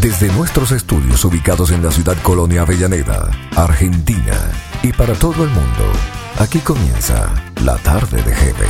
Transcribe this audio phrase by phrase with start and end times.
[0.00, 4.50] Desde nuestros estudios ubicados en la ciudad Colonia Avellaneda, Argentina,
[4.82, 5.92] y para todo el mundo,
[6.38, 7.32] aquí comienza
[7.64, 8.68] la tarde de Heaven.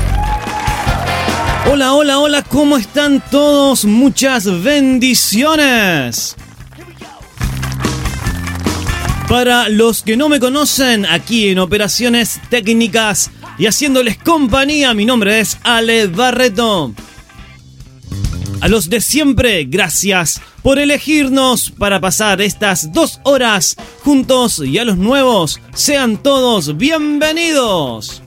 [1.70, 3.84] Hola, hola, hola, ¿cómo están todos?
[3.84, 6.36] Muchas bendiciones.
[9.28, 13.30] Para los que no me conocen, aquí en Operaciones Técnicas
[13.62, 16.92] y haciéndoles compañía, mi nombre es Ale Barreto.
[18.60, 24.84] A los de siempre, gracias por elegirnos para pasar estas dos horas juntos y a
[24.84, 28.24] los nuevos, sean todos bienvenidos.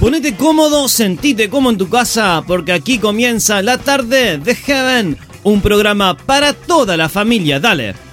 [0.00, 5.62] Ponete cómodo, sentite como en tu casa, porque aquí comienza la tarde de Heaven, un
[5.62, 7.58] programa para toda la familia.
[7.58, 8.03] Dale.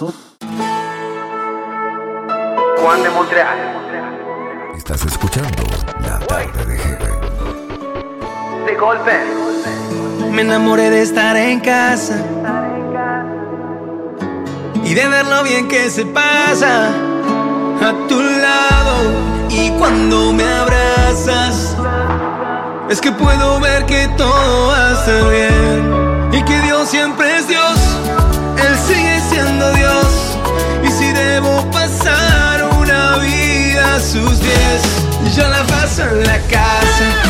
[0.00, 0.14] Juan
[3.02, 3.58] de Montreal.
[4.74, 5.62] Estás escuchando
[6.00, 7.20] La Tarde de Heaven.
[8.64, 9.12] De golpe.
[10.30, 12.16] Me enamoré de estar en casa
[14.82, 16.88] y de ver lo bien que se pasa
[17.82, 18.96] a tu lado.
[19.50, 21.76] Y cuando me abrazas,
[22.88, 27.46] es que puedo ver que todo va a estar bien y que Dios siempre es
[27.48, 27.59] Dios.
[34.00, 37.29] Vida a sus pies, yo la paso en la casa,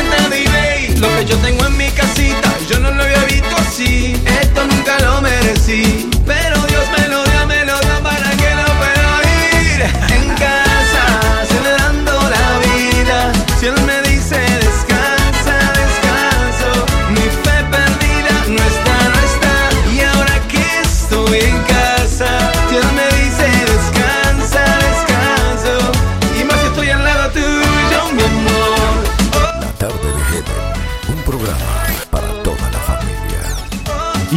[0.00, 0.39] con tu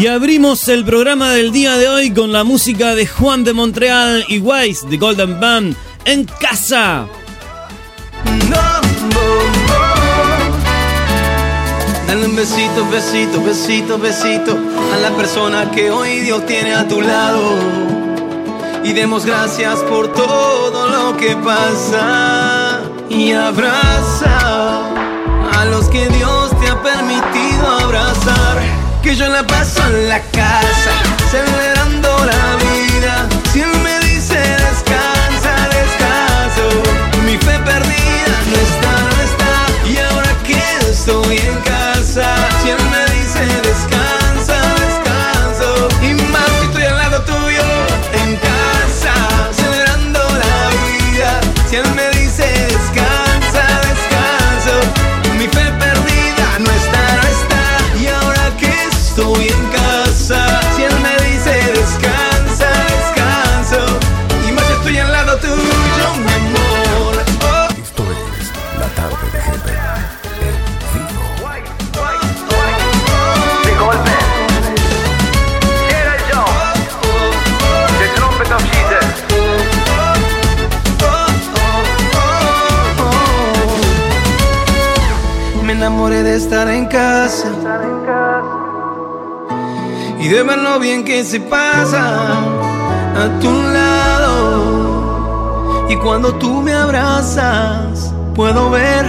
[0.08, 4.40] Abrimos el programa del día de hoy con la música de Juan de Montreal y
[4.40, 7.08] Wise de Golden Band en casa.
[8.26, 8.82] No,
[9.14, 9.26] no,
[9.68, 9.84] no.
[12.06, 14.58] Dale un besito, besito, besito, besito
[14.94, 17.58] a la persona que hoy Dios tiene a tu lado.
[18.84, 22.82] Y demos gracias por todo lo que pasa.
[23.10, 24.82] Y abraza
[25.54, 26.43] a los que Dios
[29.04, 30.92] Que yo la paso en la casa,
[86.94, 87.52] casa
[90.20, 92.38] y de ver lo bien que se pasa
[93.18, 94.38] a tu lado.
[95.90, 99.08] Y cuando tú me abrazas, puedo ver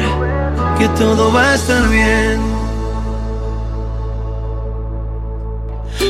[0.78, 2.40] que todo va a estar bien.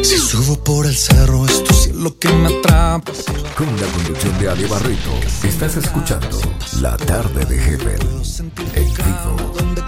[0.03, 3.11] Si subo por el cerro, es tu cielo que me atrapa.
[3.56, 5.11] Con la conducción de Ale Barreto,
[5.43, 6.38] estás escuchando
[6.81, 7.99] La Tarde de Heaven.
[8.75, 9.84] En vivo.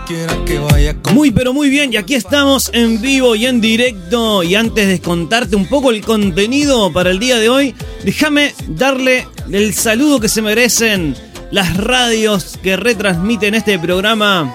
[1.12, 4.42] Muy pero muy bien, y aquí estamos en vivo y en directo.
[4.42, 7.74] Y antes de contarte un poco el contenido para el día de hoy,
[8.04, 11.16] déjame darle el saludo que se merecen
[11.50, 14.54] las radios que retransmiten este programa.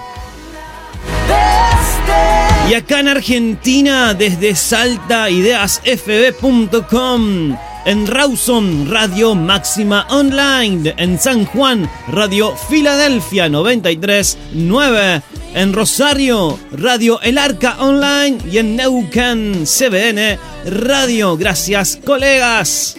[2.70, 6.38] Y acá en Argentina, desde Salta, ideasfb.com.
[7.84, 10.94] En Rawson, Radio Máxima Online.
[10.96, 15.22] En San Juan, Radio Filadelfia 93.9.
[15.54, 18.38] En Rosario, Radio El Arca Online.
[18.50, 21.36] Y en Neuquén, CBN Radio.
[21.36, 22.96] Gracias, colegas.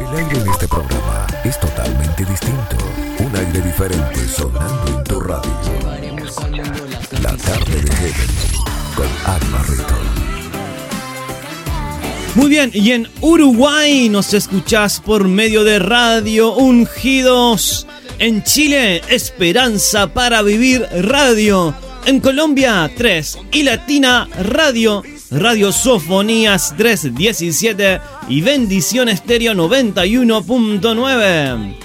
[0.00, 2.76] El aire en este programa es totalmente distinto.
[3.20, 5.58] Un aire diferente sonando en tu radio.
[7.22, 8.30] La tarde de Heaven
[8.94, 9.94] con Alma Rito.
[12.34, 17.86] Muy bien, y en Uruguay nos escuchás por medio de Radio Ungidos.
[18.18, 21.72] En Chile, Esperanza para Vivir Radio.
[22.04, 25.04] En Colombia, 3 y Latina Radio.
[25.30, 31.76] Radio Sofonías 317 y Bendición Estéreo 91.9.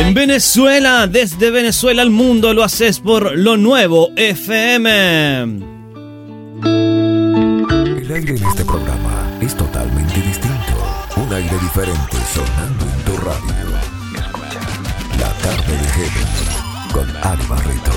[0.00, 4.90] En Venezuela, desde Venezuela al mundo lo haces por lo nuevo FM.
[8.00, 10.93] El aire en este programa es totalmente distinto.
[11.16, 13.54] Un aire diferente sonando en tu radio.
[15.18, 16.28] La tarde de Heaven
[16.92, 17.92] con Alma Rito.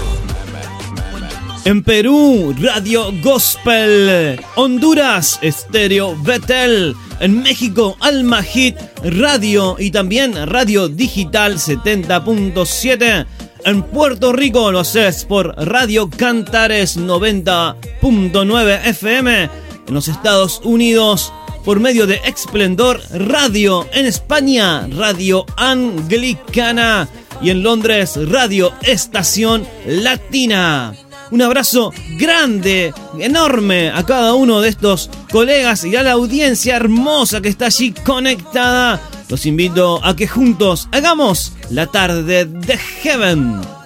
[1.65, 4.39] En Perú, Radio Gospel.
[4.55, 6.95] Honduras, Estéreo Betel.
[7.19, 9.75] En México, Alma Hit Radio.
[9.79, 13.25] Y también Radio Digital 70.7.
[13.65, 19.49] En Puerto Rico lo haces por Radio Cantares 90.9 FM.
[19.87, 21.33] En los Estados Unidos,
[21.67, 23.85] por medio de Esplendor Radio.
[23.91, 27.09] En España, Radio Anglicana.
[27.41, 30.93] Y en Londres, Radio Estación Latina.
[31.29, 37.41] Un abrazo grande, enorme a cada uno de estos colegas y a la audiencia hermosa
[37.41, 39.01] que está allí conectada.
[39.27, 43.76] Los invito a que juntos hagamos la tarde de Heaven.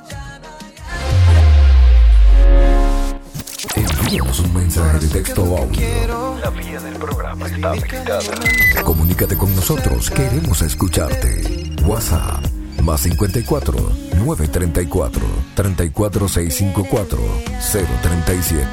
[4.12, 6.38] Envíanos un mensaje de texto o audio.
[6.44, 8.20] La vía del programa está habilitada.
[8.84, 11.72] Comunícate con nosotros, queremos escucharte.
[11.86, 12.44] WhatsApp
[12.84, 13.74] más 54
[14.18, 15.22] 934
[15.56, 17.20] 34654
[17.72, 18.68] 037.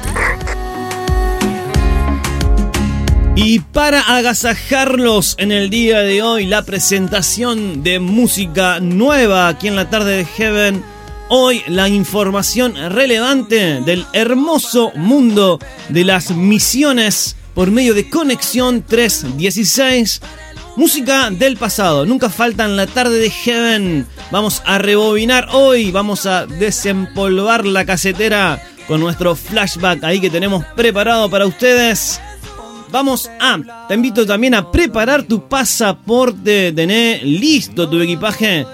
[3.37, 9.77] Y para agasajarlos en el día de hoy, la presentación de música nueva aquí en
[9.77, 10.83] la tarde de Heaven.
[11.31, 15.59] Hoy la información relevante del hermoso mundo
[15.89, 20.21] de las misiones por medio de Conexión 316.
[20.75, 24.07] Música del pasado, nunca falta en la tarde de Heaven.
[24.31, 30.65] Vamos a rebobinar hoy, vamos a desempolvar la casetera con nuestro flashback ahí que tenemos
[30.75, 32.19] preparado para ustedes.
[32.91, 38.65] Vamos a, te invito también a preparar tu pasaporte, tener listo tu equipaje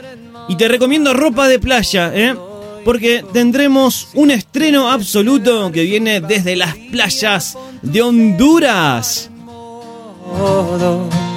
[0.47, 2.35] y te recomiendo ropa de playa, ¿eh?
[2.83, 9.31] Porque tendremos un estreno absoluto que viene desde las playas de Honduras.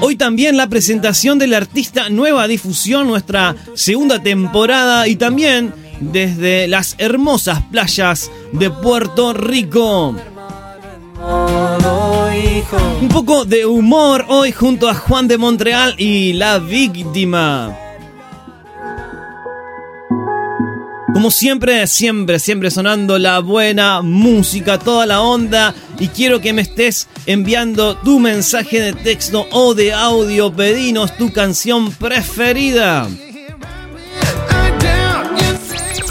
[0.01, 6.95] Hoy también la presentación del artista Nueva Difusión, nuestra segunda temporada y también desde las
[6.99, 10.15] hermosas playas de Puerto Rico.
[13.01, 17.88] Un poco de humor hoy junto a Juan de Montreal y La Víctima.
[21.13, 25.75] Como siempre, siempre, siempre sonando la buena música, toda la onda.
[25.99, 30.53] Y quiero que me estés enviando tu mensaje de texto o de audio.
[30.53, 33.09] Pedinos tu canción preferida.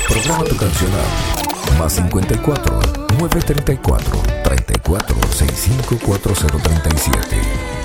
[0.09, 2.79] Programa tu canción a más 54
[3.19, 7.76] 934 34 65 4037.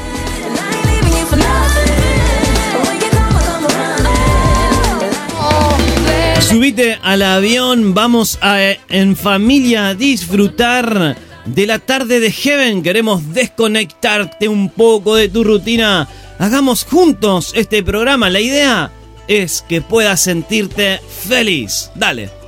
[6.49, 12.82] Subite al avión, vamos a en familia disfrutar de la tarde de Heaven.
[12.82, 16.08] Queremos desconectarte un poco de tu rutina.
[16.38, 18.28] Hagamos juntos este programa.
[18.30, 18.90] La idea
[19.28, 21.90] es que puedas sentirte feliz.
[21.94, 22.41] Dale.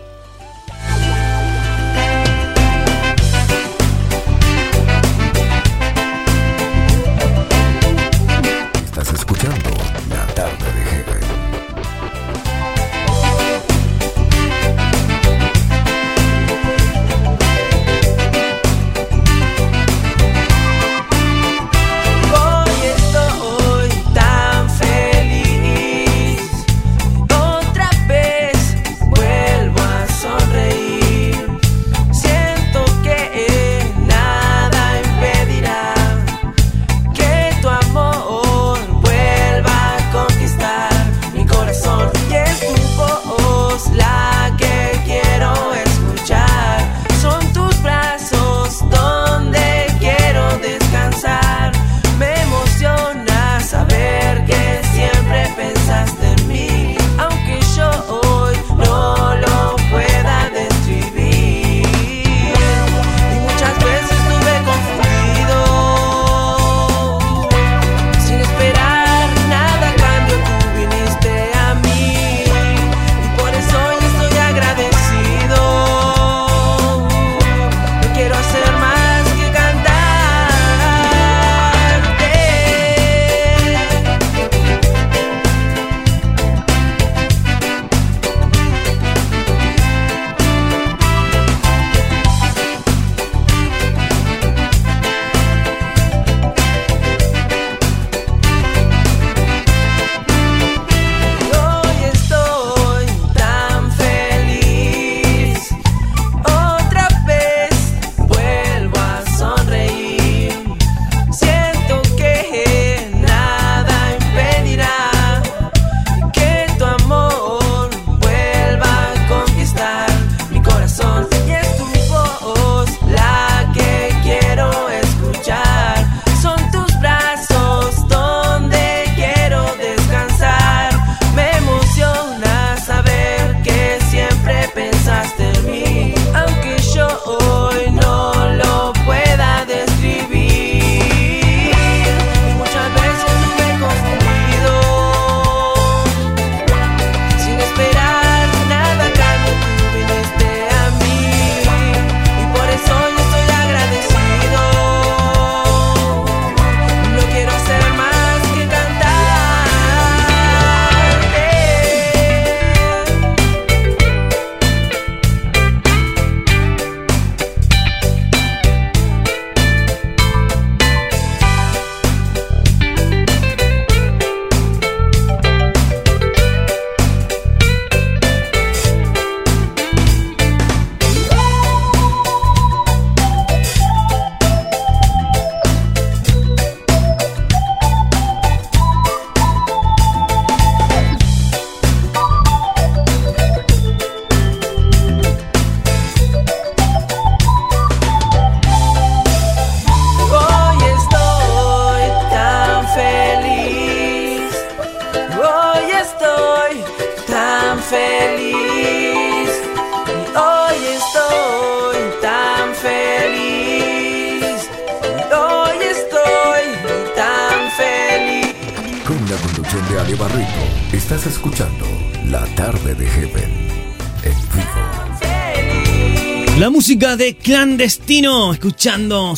[227.17, 229.35] De Clandestino, escuchando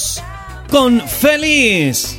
[0.70, 2.15] con Feliz.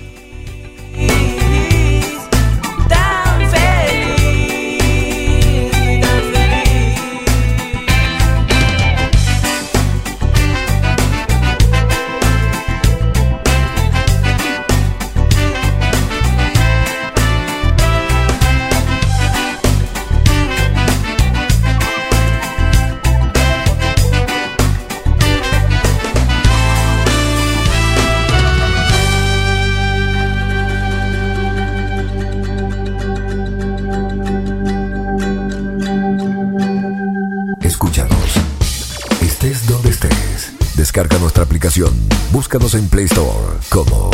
[42.37, 44.11] Búscanos en Play Store como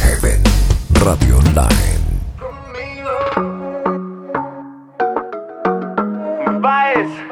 [0.00, 0.42] Heaven
[0.90, 2.00] Radio Online.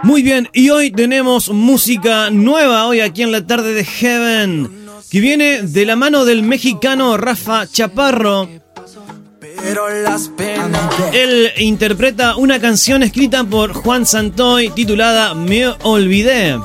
[0.05, 5.19] Muy bien, y hoy tenemos música nueva hoy aquí en la tarde de Heaven, que
[5.19, 8.49] viene de la mano del mexicano Rafa Chaparro.
[11.15, 16.57] Él interpreta una canción escrita por Juan Santoy titulada Me Olvidé.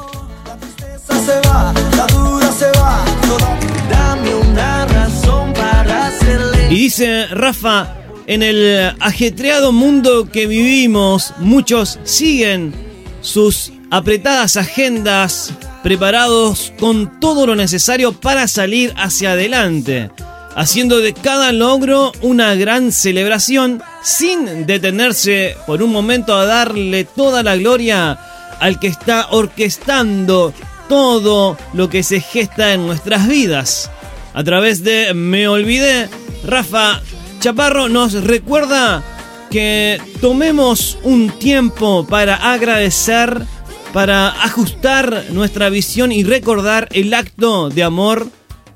[6.74, 7.94] Y dice Rafa,
[8.25, 12.74] en el ajetreado mundo que vivimos, muchos siguen
[13.22, 15.53] sus apretadas agendas
[15.84, 20.10] preparados con todo lo necesario para salir hacia adelante,
[20.56, 27.44] haciendo de cada logro una gran celebración sin detenerse por un momento a darle toda
[27.44, 28.13] la gloria
[28.60, 30.56] al que está orquestando
[30.89, 33.92] todo lo que se gesta en nuestras vidas.
[34.34, 36.10] A través de Me Olvidé,
[36.46, 37.02] Rafa
[37.40, 39.04] Chaparro nos recuerda
[39.50, 43.46] que tomemos un tiempo para agradecer,
[43.94, 48.28] para ajustar nuestra visión y recordar el acto de amor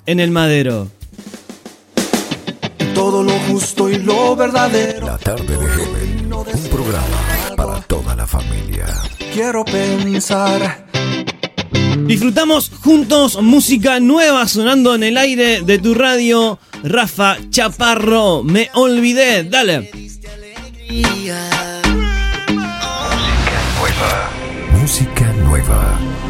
[0.06, 0.90] en el madero.
[2.94, 5.06] Todo lo justo y lo verdadero.
[5.06, 6.34] La Tarde de Heaven.
[6.34, 8.86] Un programa para toda la familia.
[9.34, 10.88] Quiero pensar.
[12.06, 16.60] Disfrutamos juntos música nueva sonando en el aire de tu radio.
[16.84, 19.90] Rafa Chaparro, me olvidé, dale.
[24.80, 26.00] Música nueva.
[26.00, 26.27] Música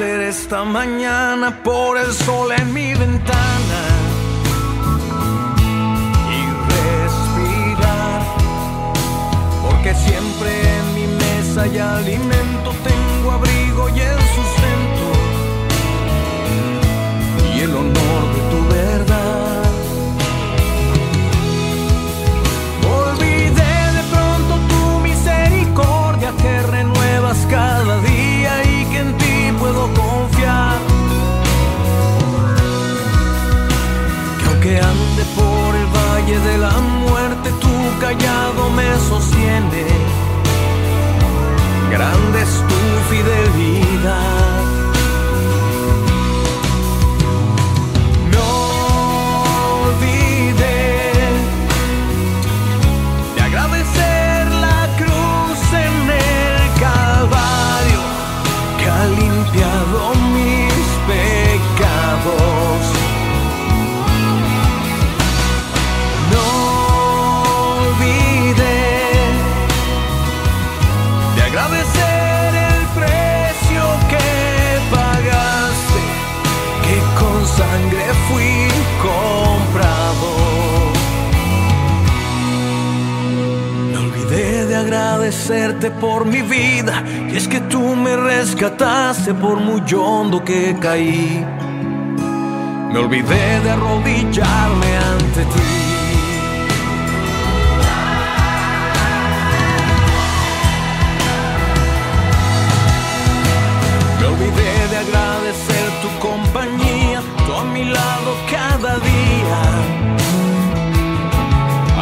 [0.00, 3.80] agradecer esta mañana por el sol en mi ventana
[6.36, 6.40] y
[6.72, 8.22] respirar.
[9.62, 15.06] Porque siempre en mi mesa hay alimento, tengo abrigo y el sustento
[17.54, 18.39] y el honor de
[36.38, 39.84] de la muerte, tu callado me sostiene.
[41.90, 44.29] Grande es tu fidelidad.
[85.30, 91.46] agradecerte por mi vida y es que tú me rescataste por muy hondo que caí.
[92.92, 95.70] Me olvidé de arrodillarme ante ti.
[104.18, 109.60] Me olvidé de agradecer tu compañía, tú a mi lado cada día,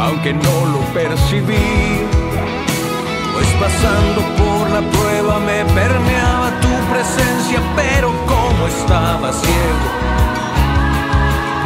[0.03, 2.28] aunque no lo percibí
[3.59, 9.89] pasando por la prueba me permeaba tu presencia, pero como estaba ciego,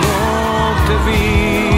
[0.02, 1.73] no te vi.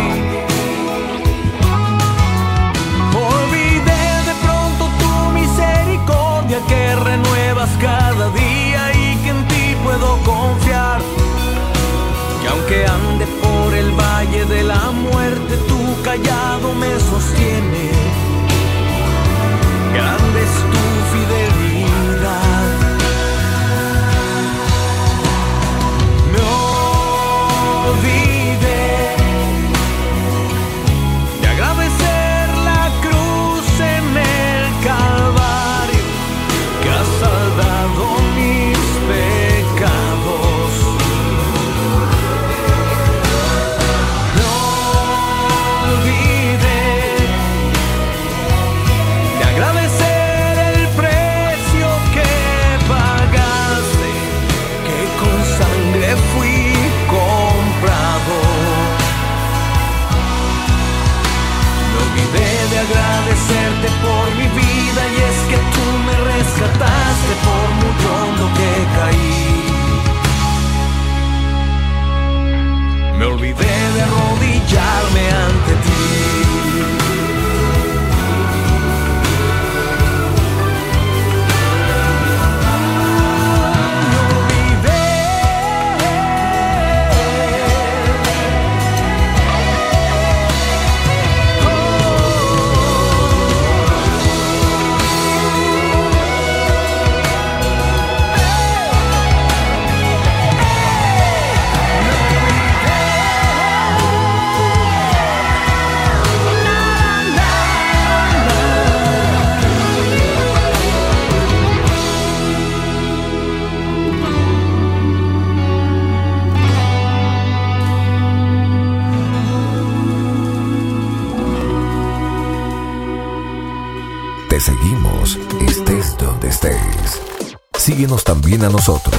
[128.65, 129.15] a nosotros.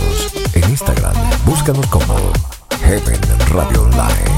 [0.54, 2.14] En Instagram, búscanos como
[2.80, 4.35] Heaven Radio Online.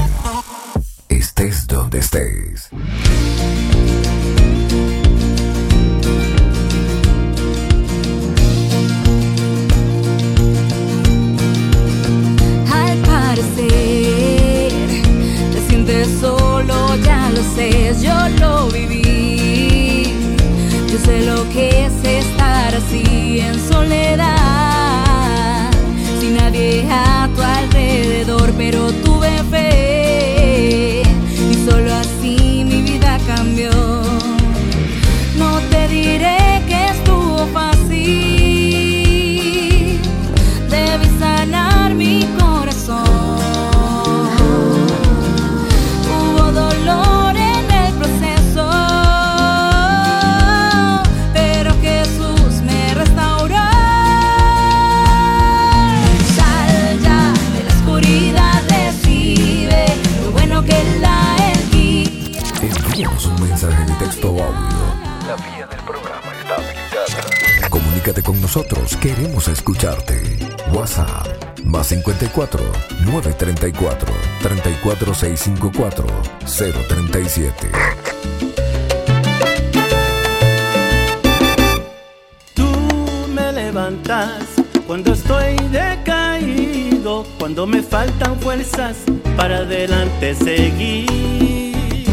[74.89, 77.53] 4654-037.
[82.55, 82.65] Tú
[83.35, 84.45] me levantas
[84.87, 88.97] cuando estoy decaído, cuando me faltan fuerzas
[89.37, 92.07] para adelante seguir.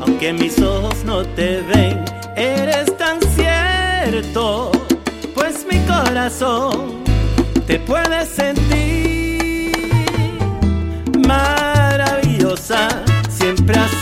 [0.00, 2.04] Aunque mis ojos no te ven,
[2.36, 4.70] eres tan cierto,
[5.34, 7.02] pues mi corazón
[7.66, 9.32] te puede sentir
[11.26, 11.61] más
[13.28, 14.01] siempre así.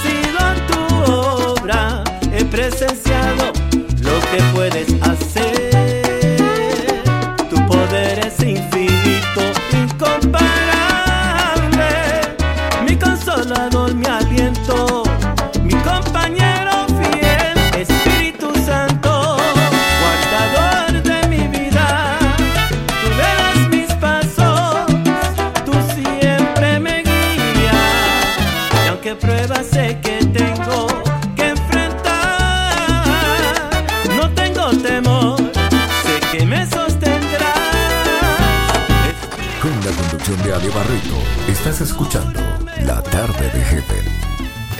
[41.70, 42.40] Estás escuchando
[42.85, 44.04] La Tarde de Heaven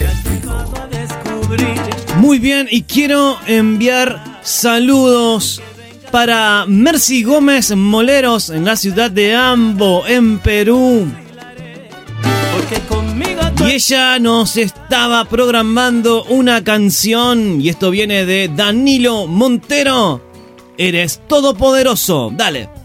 [0.01, 0.53] en vivo.
[2.17, 5.63] Muy bien, y quiero enviar saludos
[6.11, 11.07] para Mercy Gómez Moleros en la ciudad de Ambo, en Perú.
[13.65, 20.21] Y ella nos estaba programando una canción, y esto viene de Danilo Montero.
[20.77, 22.33] Eres todopoderoso.
[22.35, 22.80] Dale.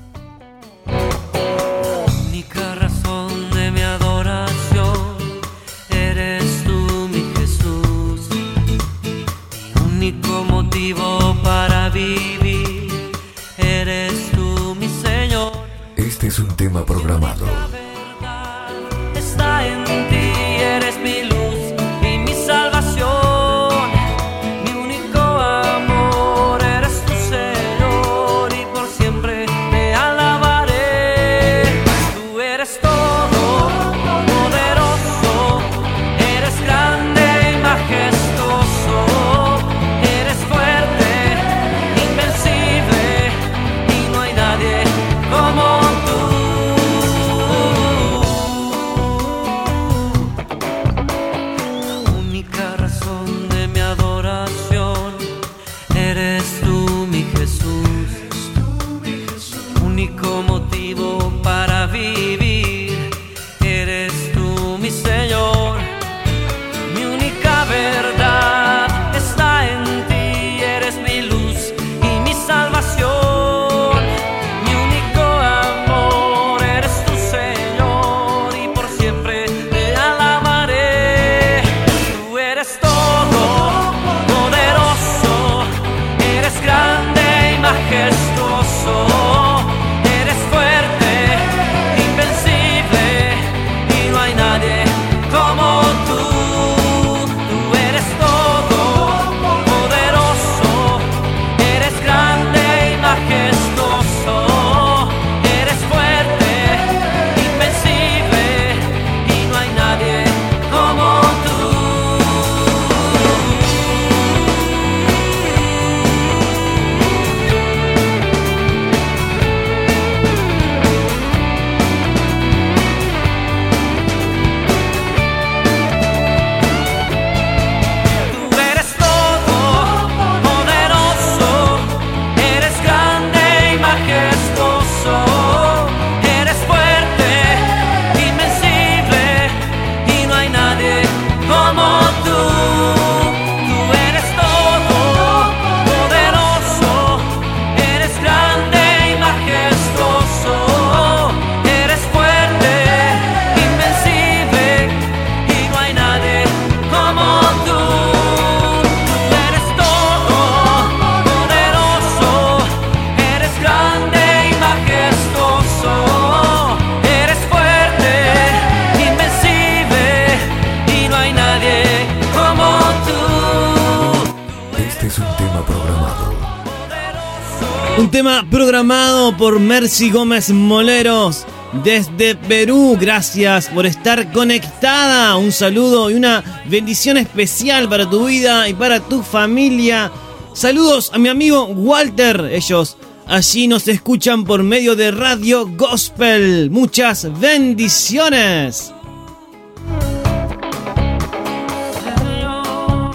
[178.43, 181.45] Programado por Mercy Gómez Moleros
[181.83, 182.97] desde Perú.
[182.99, 185.37] Gracias por estar conectada.
[185.37, 190.11] Un saludo y una bendición especial para tu vida y para tu familia.
[190.53, 192.49] Saludos a mi amigo Walter.
[192.51, 196.69] Ellos allí nos escuchan por medio de Radio Gospel.
[196.71, 198.91] Muchas bendiciones.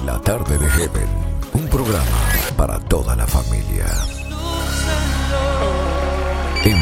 [0.07, 1.09] La tarde de Heaven.
[1.53, 2.05] Un programa
[2.57, 4.20] para toda la familia.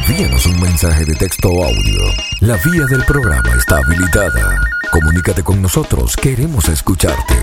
[0.09, 2.01] Envíanos un mensaje de texto o audio.
[2.41, 4.59] La vía del programa está habilitada.
[4.91, 7.35] Comunícate con nosotros, queremos escucharte.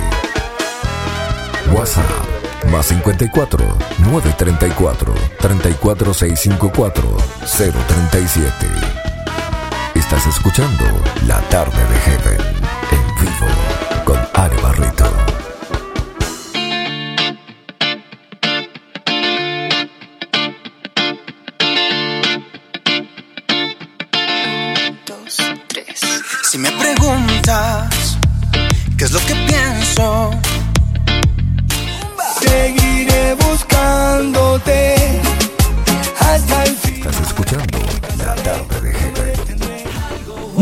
[1.72, 2.10] WhatsApp
[2.72, 3.64] más 54
[4.00, 8.52] 934 34654 037.
[9.94, 10.86] Estás escuchando
[11.28, 12.42] La tarde de Heaven
[12.92, 15.35] en vivo con Ale Barreto.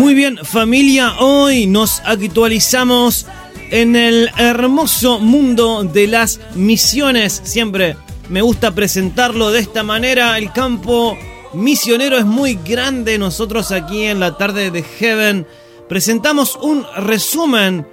[0.03, 3.25] Muy bien, familia, hoy nos actualizamos
[3.71, 7.39] en el hermoso mundo de las misiones.
[7.45, 7.95] Siempre
[8.27, 10.37] me gusta presentarlo de esta manera.
[10.37, 11.17] El campo
[11.53, 13.17] misionero es muy grande.
[13.17, 15.47] Nosotros aquí en la tarde de Heaven
[15.87, 17.87] presentamos un resumen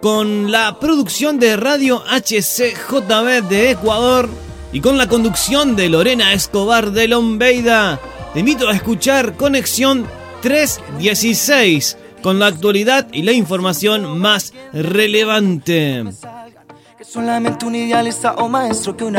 [0.00, 4.28] con la producción de Radio HCJB de Ecuador
[4.72, 8.00] y con la conducción de Lorena Escobar de Lombeida.
[8.34, 10.08] Te invito a escuchar Conexión
[10.42, 16.04] 316 con la actualidad y la información más relevante.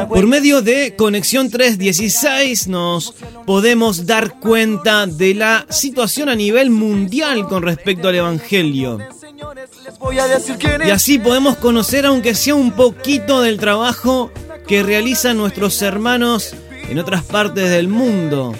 [0.09, 3.13] Por medio de Conexión 316 nos
[3.45, 8.99] podemos dar cuenta de la situación a nivel mundial con respecto al Evangelio.
[10.85, 14.31] Y así podemos conocer, aunque sea un poquito, del trabajo
[14.67, 16.55] que realizan nuestros hermanos
[16.89, 18.53] en otras partes del mundo.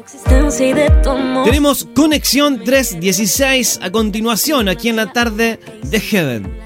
[0.00, 1.44] Existencia y de tu amor.
[1.44, 6.58] Tenemos Conexión 316 a continuación aquí en la tarde de Heaven.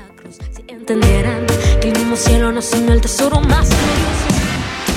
[0.67, 1.47] Entenderán
[1.81, 3.69] que el mismo cielo no sino el tesoro más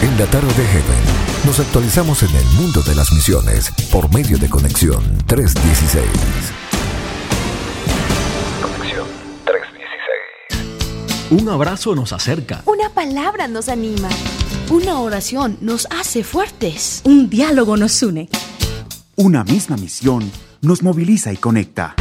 [0.02, 4.38] En la tarde de Heaven nos actualizamos en el mundo de las misiones por medio
[4.38, 6.06] de Conexión 316.
[8.62, 9.08] Conexión
[9.46, 11.42] 316.
[11.42, 12.62] Un abrazo nos acerca.
[12.66, 14.10] Una palabra nos anima.
[14.72, 17.02] Una oración nos hace fuertes.
[17.04, 18.30] Un diálogo nos une.
[19.18, 20.32] Una misma misión
[20.62, 21.94] nos moviliza y conecta.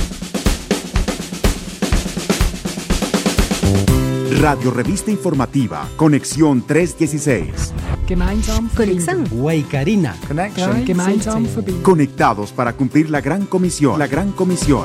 [4.39, 7.75] Radio Revista Informativa, Conexión 316.
[8.77, 9.25] Conexión.
[9.33, 10.15] Guaycarina.
[11.83, 13.99] Conectados para cumplir la gran comisión.
[13.99, 14.85] La gran comisión.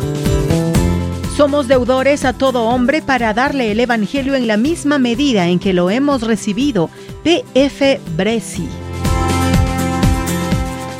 [1.38, 5.74] Somos deudores a todo hombre para darle el Evangelio en la misma medida en que
[5.74, 6.90] lo hemos recibido.
[7.26, 8.70] PF Bresi.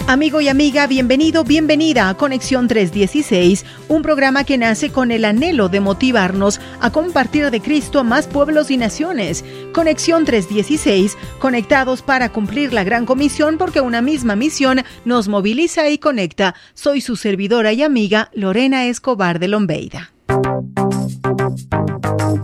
[0.08, 5.70] Amigo y amiga, bienvenido, bienvenida a Conexión 316, un programa que nace con el anhelo
[5.70, 9.46] de motivarnos a compartir de Cristo a más pueblos y naciones.
[9.72, 16.00] Conexión 316, conectados para cumplir la gran comisión porque una misma misión nos moviliza y
[16.00, 16.56] conecta.
[16.74, 20.15] Soy su servidora y amiga Lorena Escobar de Lombeida.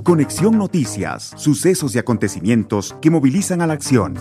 [0.03, 4.15] Conexión Noticias, sucesos y acontecimientos que movilizan a la acción.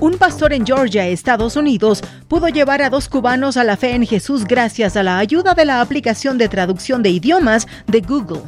[0.00, 4.06] Un pastor en Georgia, Estados Unidos, pudo llevar a dos cubanos a la fe en
[4.06, 8.42] Jesús gracias a la ayuda de la aplicación de traducción de idiomas de Google.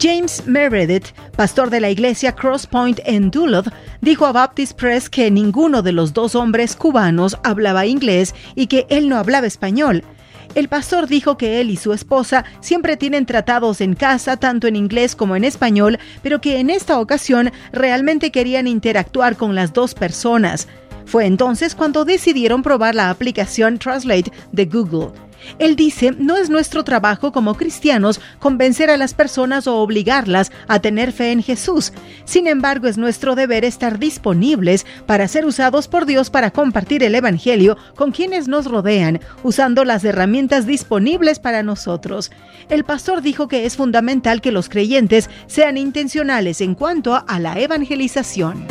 [0.00, 3.68] James Meredith, pastor de la iglesia Crosspoint en Duluth,
[4.00, 8.86] dijo a Baptist Press que ninguno de los dos hombres cubanos hablaba inglés y que
[8.90, 10.04] él no hablaba español.
[10.56, 14.74] El pastor dijo que él y su esposa siempre tienen tratados en casa, tanto en
[14.74, 19.92] inglés como en español, pero que en esta ocasión realmente querían interactuar con las dos
[19.92, 20.66] personas.
[21.04, 25.25] Fue entonces cuando decidieron probar la aplicación Translate de Google.
[25.58, 30.80] Él dice, no es nuestro trabajo como cristianos convencer a las personas o obligarlas a
[30.80, 31.92] tener fe en Jesús.
[32.24, 37.14] Sin embargo, es nuestro deber estar disponibles para ser usados por Dios para compartir el
[37.14, 42.30] Evangelio con quienes nos rodean, usando las herramientas disponibles para nosotros.
[42.68, 47.58] El pastor dijo que es fundamental que los creyentes sean intencionales en cuanto a la
[47.58, 48.66] evangelización.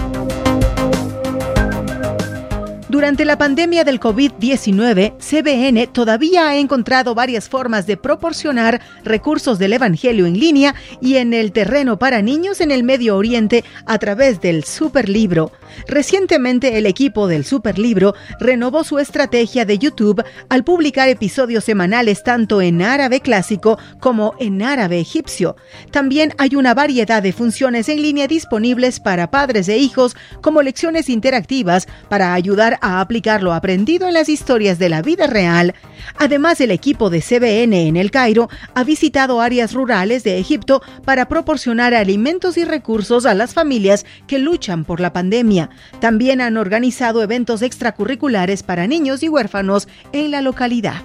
[2.96, 9.74] Durante la pandemia del COVID-19, CBN todavía ha encontrado varias formas de proporcionar recursos del
[9.74, 14.40] Evangelio en línea y en el terreno para niños en el Medio Oriente a través
[14.40, 15.52] del Superlibro.
[15.90, 22.62] Recientemente el equipo del Superlibro renovó su estrategia de YouTube al publicar episodios semanales tanto
[22.62, 25.58] en árabe clásico como en árabe egipcio.
[25.92, 31.10] También hay una variedad de funciones en línea disponibles para padres e hijos como lecciones
[31.10, 35.74] interactivas para ayudar a aplicar lo aprendido en las historias de la vida real.
[36.18, 41.28] Además, el equipo de CBN en el Cairo ha visitado áreas rurales de Egipto para
[41.28, 45.70] proporcionar alimentos y recursos a las familias que luchan por la pandemia.
[46.00, 51.02] También han organizado eventos extracurriculares para niños y huérfanos en la localidad.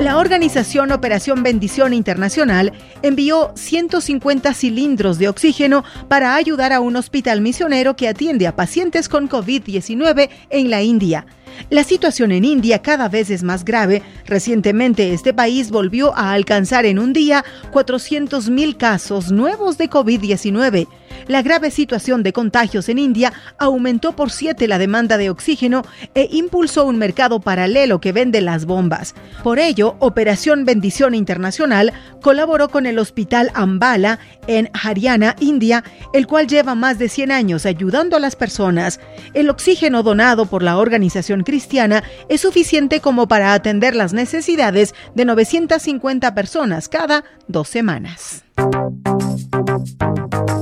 [0.00, 7.40] La organización Operación Bendición Internacional envió 150 cilindros de oxígeno para ayudar a un hospital
[7.40, 11.26] misionero que atiende a pacientes con COVID-19 en la India.
[11.70, 14.02] La situación en India cada vez es más grave.
[14.26, 20.88] Recientemente este país volvió a alcanzar en un día 400.000 casos nuevos de COVID-19.
[21.26, 25.82] la grave situación de contagios en India aumentó por siete la demanda de oxígeno
[26.14, 29.14] e impulsó un mercado paralelo que vende las bombas.
[29.42, 31.92] Por ello, Operación Bendición Internacional
[32.22, 37.66] colaboró con el Hospital Ambala en Haryana, India, el cual lleva más de 100 años
[37.66, 39.00] ayudando a las personas.
[39.34, 45.24] El oxígeno donado por la organización cristiana es suficiente como para atender las necesidades de
[45.24, 48.44] 950 personas cada dos semanas.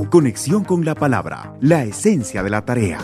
[0.09, 2.99] Conexión con la palabra, la esencia de la tarea.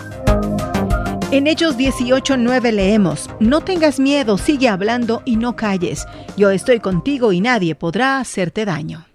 [1.31, 6.05] En Hechos 18:9 leemos, No tengas miedo, sigue hablando y no calles.
[6.37, 9.07] Yo estoy contigo y nadie podrá hacerte daño.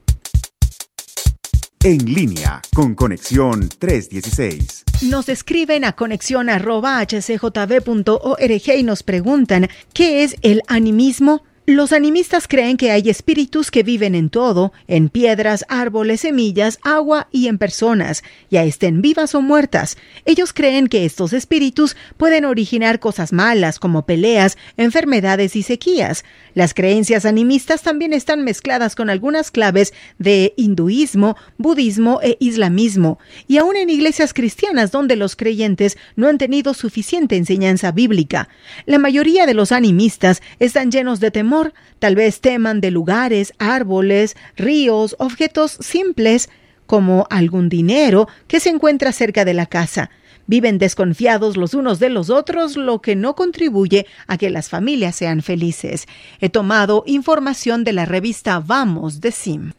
[1.83, 4.88] En línea con Conexión 316.
[5.03, 11.45] Nos escriben a conexión.hcjb.org y nos preguntan, ¿qué es el animismo?
[11.67, 17.29] Los animistas creen que hay espíritus que viven en todo, en piedras, árboles, semillas, agua
[17.31, 19.99] y en personas, ya estén vivas o muertas.
[20.25, 26.25] Ellos creen que estos espíritus pueden originar cosas malas como peleas, enfermedades y sequías.
[26.59, 33.59] Las creencias animistas también están mezcladas con algunas claves de hinduismo, budismo e islamismo, y
[33.59, 38.49] aún en iglesias cristianas donde los creyentes no han tenido suficiente enseñanza bíblica.
[38.87, 44.37] La mayoría de los animistas están llenos de temor tal vez teman de lugares, árboles,
[44.57, 46.51] ríos, objetos simples
[46.87, 50.11] como algún dinero que se encuentra cerca de la casa.
[50.49, 55.15] Viven desconfiados los unos de los otros, lo que no contribuye a que las familias
[55.15, 56.09] sean felices.
[56.41, 59.73] He tomado información de la revista Vamos de Sim.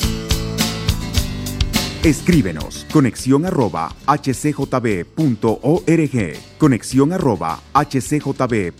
[2.03, 5.07] Escríbenos conexión arroba hcjb.org.
[6.57, 8.80] Conexión arroba hcjb.org.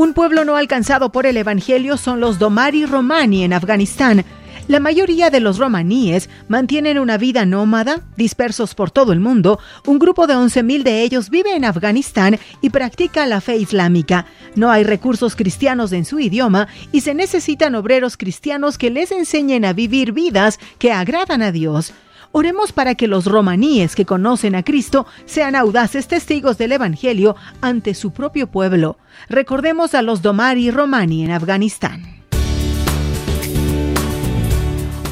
[0.00, 4.24] Un pueblo no alcanzado por el Evangelio son los Domari Romani en Afganistán.
[4.66, 9.58] La mayoría de los romaníes mantienen una vida nómada, dispersos por todo el mundo.
[9.84, 14.24] Un grupo de 11.000 de ellos vive en Afganistán y practica la fe islámica.
[14.56, 19.66] No hay recursos cristianos en su idioma y se necesitan obreros cristianos que les enseñen
[19.66, 21.92] a vivir vidas que agradan a Dios.
[22.32, 27.94] Oremos para que los romaníes que conocen a Cristo sean audaces testigos del Evangelio ante
[27.94, 28.98] su propio pueblo.
[29.28, 32.09] Recordemos a los Domari Romani en Afganistán.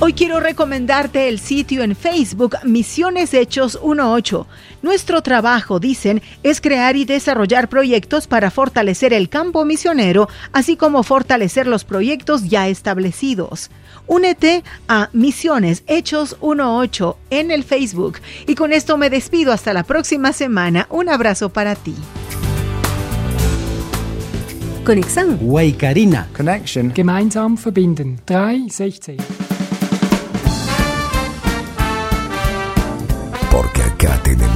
[0.01, 4.47] Hoy quiero recomendarte el sitio en Facebook Misiones Hechos 18.
[4.81, 11.03] Nuestro trabajo, dicen, es crear y desarrollar proyectos para fortalecer el campo misionero, así como
[11.03, 13.73] fortalecer los proyectos ya establecidos.
[14.07, 18.19] Únete a Misiones Hechos 18 en el Facebook.
[18.47, 20.87] Y con esto me despido hasta la próxima semana.
[20.91, 21.97] Un abrazo para ti.
[24.85, 25.39] Conexión.
[25.43, 26.29] Waikarina.
[26.37, 26.95] Connection.
[26.95, 28.21] Gemeinsam verbinden.
[28.25, 29.58] 316.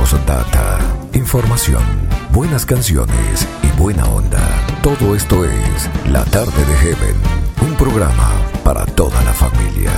[0.03, 0.79] Tenemos data,
[1.13, 1.83] información,
[2.33, 4.41] buenas canciones y buena onda.
[4.83, 7.15] Todo esto es La Tarde de Heaven,
[7.63, 8.33] un programa
[8.65, 9.93] para toda la familia.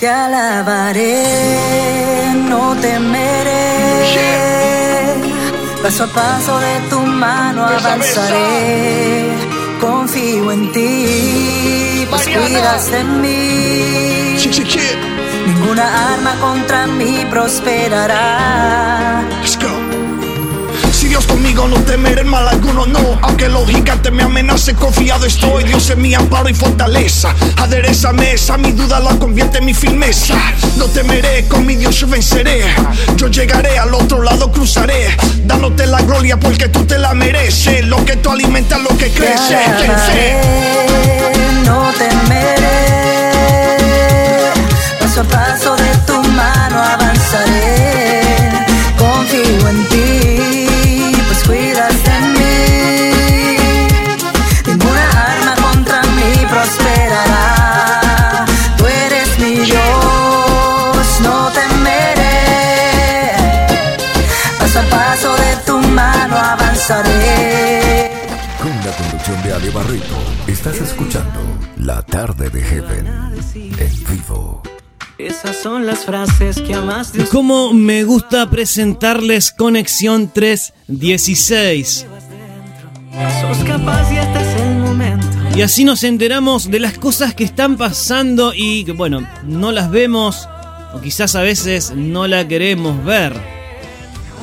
[0.00, 1.14] Te alabaré,
[2.48, 3.54] no temeré.
[5.82, 9.53] Paso a paso de tu mano avanzaré.
[9.84, 14.34] Confío en ti, pues cuidas de mí.
[15.46, 19.22] Ninguna arma contra mí prosperará.
[20.90, 23.18] Si Dios conmigo no temeré mal alguno, no.
[23.20, 25.64] Aunque los gigantes me amenacen, confiado estoy.
[25.64, 27.34] Dios es mi amparo y fortaleza.
[27.58, 30.34] Adereza mesa, mi duda la convierte en mi firmeza.
[30.78, 32.64] No temeré, con mi Dios yo venceré.
[33.16, 35.14] Yo llegaré al otro lado, cruzaré.
[35.44, 37.84] Dándote la gloria porque tú te la mereces.
[37.84, 39.56] Lo que tú alimentas, lo que crece.
[39.78, 40.36] Te
[41.64, 42.84] no temeré.
[45.00, 45.83] Paso a paso de
[72.54, 73.06] de Heaven
[73.78, 74.62] en vivo.
[75.18, 82.06] Esas son las frases que amas de Como me gusta presentarles Conexión 316.
[83.40, 85.26] Sos capaz y este es el momento.
[85.56, 89.90] Y así nos enteramos de las cosas que están pasando y que, bueno, no las
[89.90, 90.48] vemos
[90.94, 93.32] o quizás a veces no la queremos ver.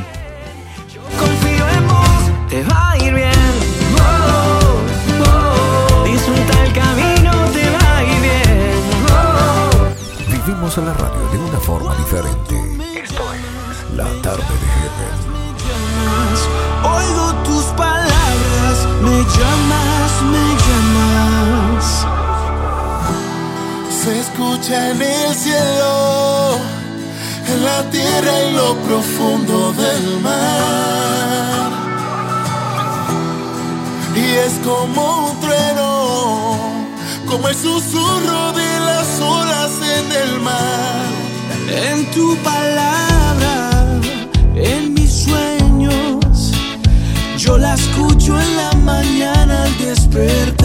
[1.19, 3.31] Confío en vos, te va a ir bien.
[6.11, 8.81] Disfruta el camino, te va a ir bien.
[10.31, 12.55] Vivimos la radio de una forma diferente.
[13.03, 13.41] Esto es
[13.95, 15.35] La Tarde de Heaven.
[16.83, 20.74] Oigo tus palabras, me llamas, me llamas.
[24.35, 26.57] Escucha en el cielo,
[27.47, 31.71] en la tierra y lo profundo del mar.
[34.13, 36.57] Y es como un trueno,
[37.29, 41.05] como el susurro de las olas en el mar.
[41.69, 43.69] En tu palabra,
[44.55, 46.51] en mis sueños,
[47.37, 50.64] yo la escucho en la mañana al despertar.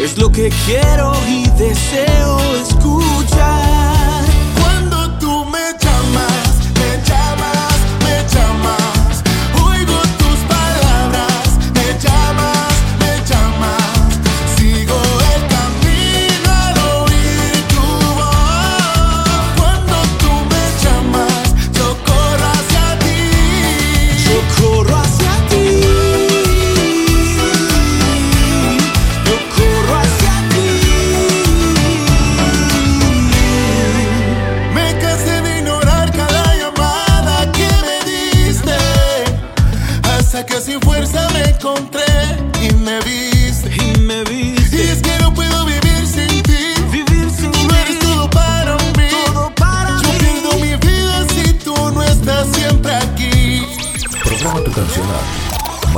[0.00, 3.97] Es lo que quiero y deseo escuchar.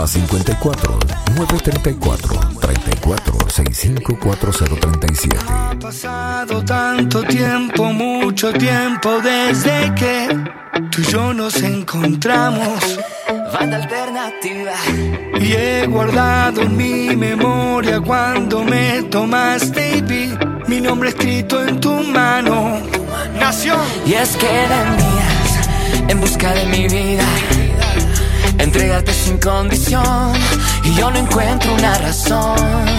[0.01, 0.98] Más 54
[1.36, 5.36] 934 34 65 4037.
[5.46, 10.28] Ha pasado tanto tiempo, mucho tiempo desde que
[10.90, 12.98] tú y yo nos encontramos.
[13.53, 14.72] Banda alternativa.
[15.38, 20.34] Y he guardado en mi memoria cuando me tomaste y vi
[20.66, 22.80] mi nombre escrito en tu mano.
[23.38, 23.80] Nación.
[24.07, 25.40] Y es que venías
[26.09, 27.24] en busca de mi vida,
[28.71, 30.33] entregarte sin condición.
[30.85, 32.89] Y yo no encuentro una razón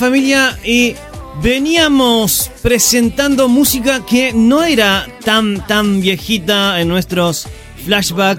[0.00, 0.96] familia, y
[1.42, 7.46] veníamos presentando música que no era tan, tan viejita en nuestros
[7.86, 8.38] ido.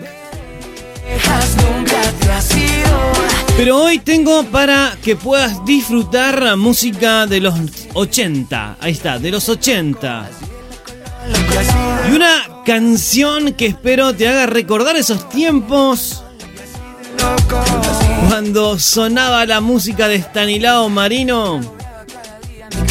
[3.58, 7.54] Pero hoy tengo para que puedas disfrutar música de los
[7.94, 8.78] 80.
[8.80, 10.30] Ahí está, de los 80.
[12.10, 16.24] Y una canción que espero te haga recordar esos tiempos
[18.42, 21.62] cuando sonaba la música de Stanislao Marino.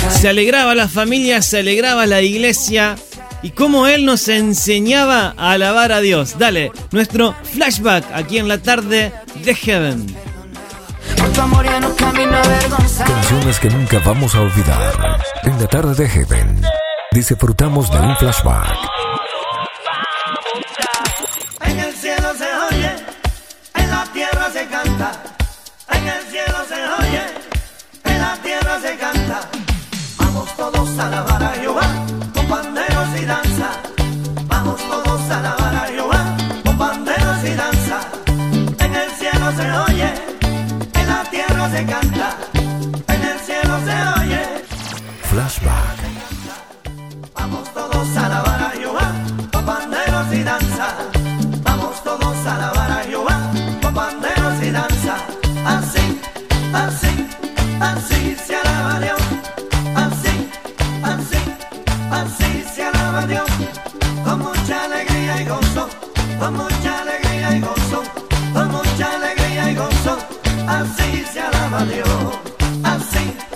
[0.09, 2.95] Se alegraba la familia, se alegraba la iglesia.
[3.43, 6.39] Y cómo él nos enseñaba a alabar a Dios.
[6.39, 10.07] Dale, nuestro flashback aquí en la tarde de Heaven.
[13.05, 15.21] Canciones que nunca vamos a olvidar.
[15.43, 16.63] En la tarde de Heaven.
[17.11, 18.79] Disfrutamos de un flashback.
[30.61, 31.89] todos a alabar a Jehová
[32.35, 33.69] con panderos y danza.
[34.47, 36.23] Vamos todos a alabar a Jehová
[36.67, 37.99] con panderos y danza.
[38.85, 40.11] En el cielo se oye,
[41.01, 42.29] en la tierra se canta.
[43.15, 44.43] En el cielo se oye.
[45.31, 45.99] Flashback.
[47.35, 49.09] Vamos todos a alabar a Jehová
[49.53, 50.87] con panderos y danza.
[51.69, 53.37] Vamos todos a alabar a Jehová
[53.81, 55.15] con panderos y danza.
[55.65, 56.21] Así,
[56.75, 57.20] así.
[70.71, 73.50] Así se alaba a Dios.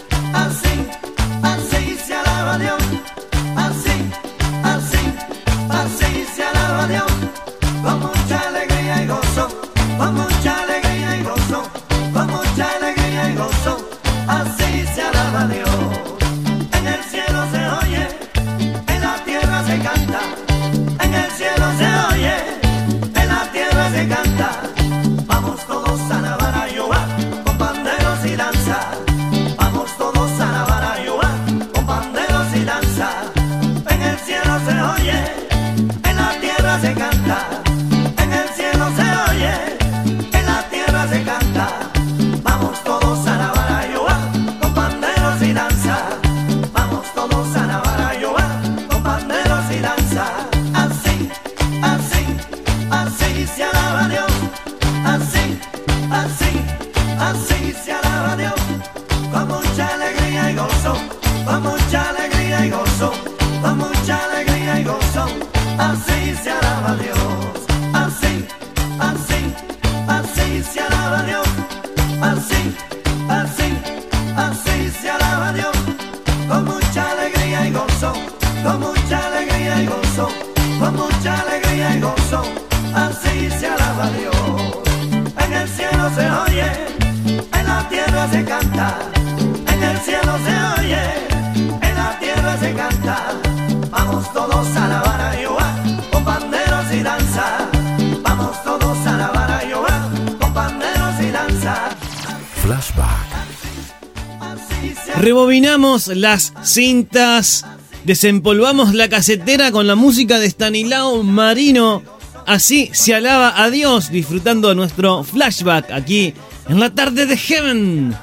[105.85, 107.66] Las cintas,
[108.05, 112.03] desempolvamos la casetera con la música de Stanislao Marino.
[112.47, 116.32] Así se alaba a Dios disfrutando de nuestro flashback aquí
[116.70, 118.16] en la tarde de Heaven.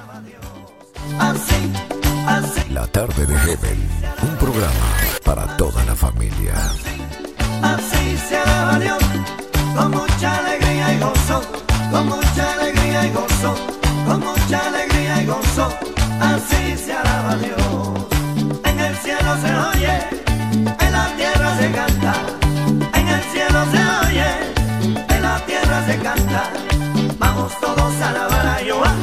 [2.72, 3.90] La tarde de Heaven.
[4.24, 4.88] Un programa
[5.24, 6.56] para toda la familia.
[7.62, 9.04] Así se alaba a Dios,
[9.78, 11.42] con mucha alegría y gozo,
[11.92, 13.56] con mucha alegría y gozo,
[14.08, 16.01] con mucha alegría y gozo.
[16.22, 17.60] Así se alaba Dios.
[18.64, 19.96] En el cielo se oye,
[20.86, 22.14] en la tierra se canta.
[22.94, 24.30] En el cielo se oye,
[25.16, 26.44] en la tierra se canta.
[27.18, 29.01] Vamos todos a alabar a Jehová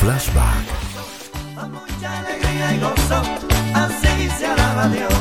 [0.00, 0.64] Flashback.
[1.54, 3.22] con mucha alegría y gozo.
[3.74, 5.12] Así se alaba Dios.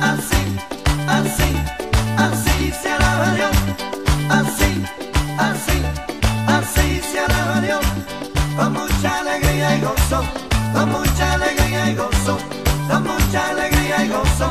[0.00, 0.42] Así,
[1.08, 1.50] así,
[2.16, 3.56] así se alaba Dios.
[4.28, 4.84] Así,
[5.36, 5.78] así,
[6.46, 7.84] así se alaba Dios.
[8.56, 10.22] Con mucha alegría y gozo,
[10.72, 12.38] con mucha alegría y gozo,
[12.88, 14.48] con mucha alegría y gozo.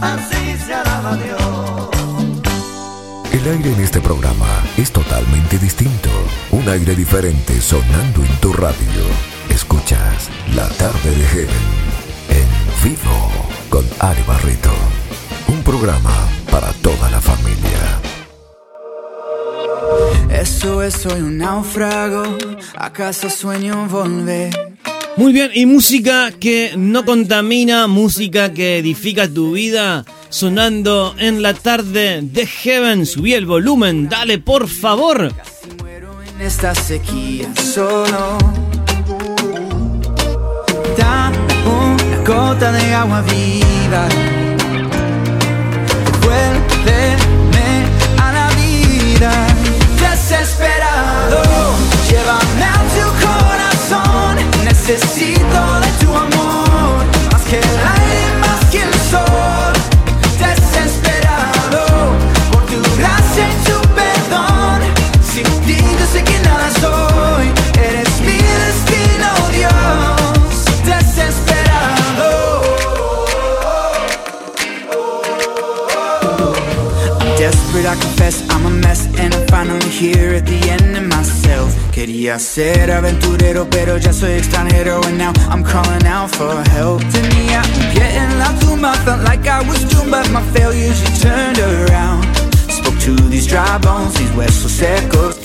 [0.00, 1.90] Así se alaba Dios.
[3.30, 4.48] El aire en este programa
[4.78, 6.08] es totalmente distinto.
[6.52, 8.76] Un aire diferente sonando en tu radio.
[9.48, 11.48] Escuchas La tarde de Heaven
[12.28, 13.30] en vivo
[13.70, 14.70] con Ari Barreto.
[15.48, 16.14] Un programa
[16.50, 18.00] para toda la familia.
[20.30, 22.22] Eso es, soy un náufrago.
[22.76, 24.50] ¿Acaso sueño volver?
[25.16, 31.54] Muy bien, y música que no contamina, música que edifica tu vida, sonando en la
[31.54, 33.06] tarde de Heaven.
[33.06, 35.32] Subí el volumen, dale por favor.
[36.44, 38.36] Esta sequía solo.
[40.98, 44.08] Dame una gota de agua viva.
[46.20, 47.86] Vuélveme
[48.20, 49.30] a la vida.
[50.00, 51.42] Desesperado,
[52.10, 54.36] llévame a tu corazón.
[54.64, 58.01] Necesito de tu amor, más que el
[77.82, 81.74] Desperate, I confess I'm a mess And I'm finally here at the end of myself.
[81.92, 85.00] Quería ser aventurero pero ya soy extranjero.
[85.06, 87.02] And now I'm calling out for help.
[87.12, 91.10] Tenía un pie en la tumba Felt like I was doomed but my failures you
[91.20, 92.24] turned around.
[92.68, 95.36] Spoke to these dry bones, these huesos secos.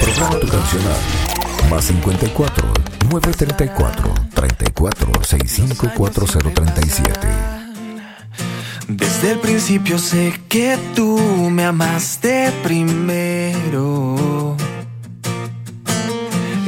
[0.00, 1.00] Programa tu cancional.
[1.70, 2.72] Más 54
[3.10, 7.65] 934 34 65 4037.
[8.88, 11.18] Desde el principio sé que tú
[11.50, 14.56] me amaste primero.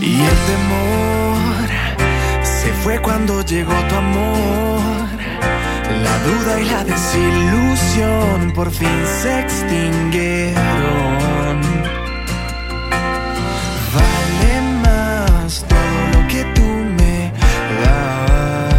[0.03, 1.69] Y el temor
[2.43, 4.81] se fue cuando llegó tu amor.
[6.03, 8.89] La duda y la desilusión por fin
[9.23, 10.59] se extinguieron.
[13.95, 16.67] Vale más todo lo que tú
[16.99, 17.33] me
[17.85, 18.75] das.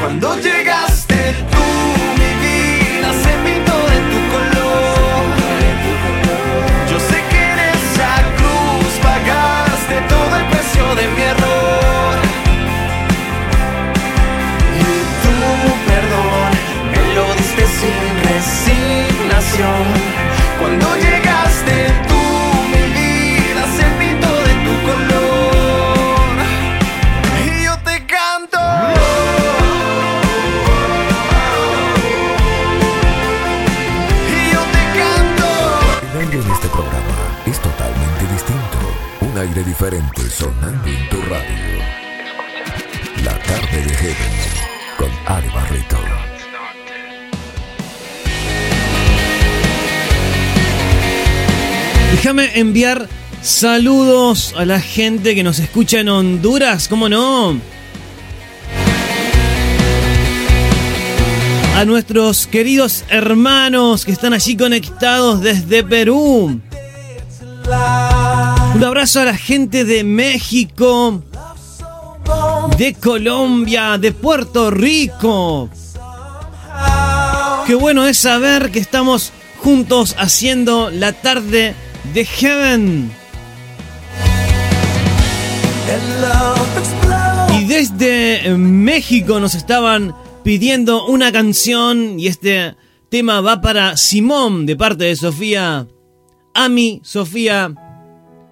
[0.00, 1.75] Cuando llegaste tú,
[39.46, 41.78] aire diferente sonando en tu radio.
[43.24, 44.32] La tarde de Heaven
[44.96, 45.96] con Ale Barreto.
[52.12, 53.08] Déjame enviar
[53.42, 57.60] saludos a la gente que nos escucha en Honduras, ¿cómo no?
[61.76, 66.60] A nuestros queridos hermanos que están allí conectados desde Perú.
[68.76, 71.22] Un abrazo a la gente de México,
[72.76, 75.70] de Colombia, de Puerto Rico.
[77.66, 81.74] Qué bueno es saber que estamos juntos haciendo la tarde
[82.12, 83.10] de Heaven.
[87.58, 90.14] Y desde México nos estaban
[90.44, 92.76] pidiendo una canción y este
[93.08, 95.86] tema va para Simón de parte de Sofía.
[96.52, 97.74] Ami, Sofía,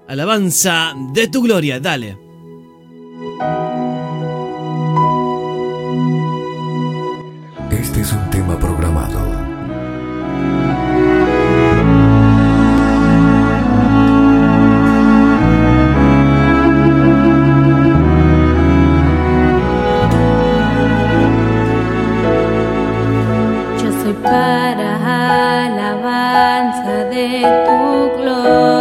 [0.07, 2.19] alabanza de tu gloria, dale.
[7.71, 9.21] Este es un tema programado.
[23.83, 28.74] Yo soy para alabanza de tu gloria.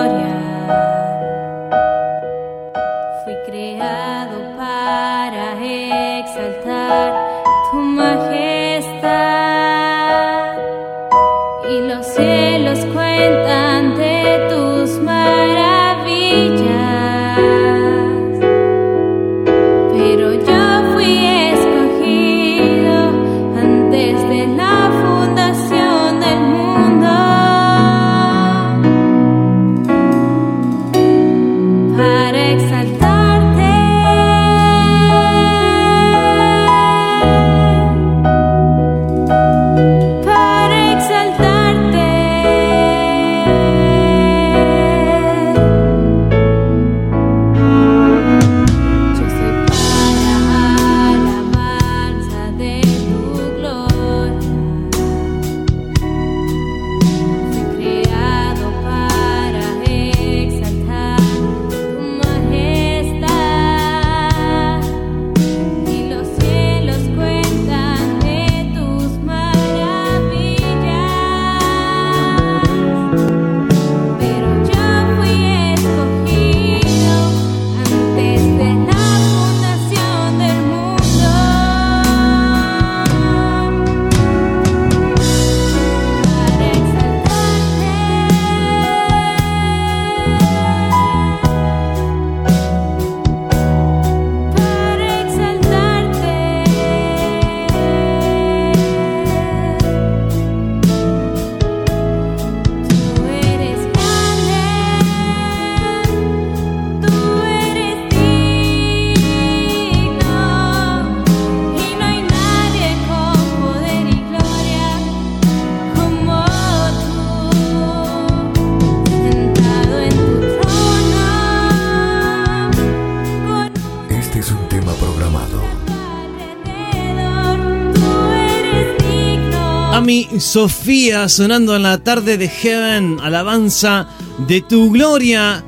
[130.53, 135.63] Sofía sonando en la tarde de Heaven, alabanza de tu gloria.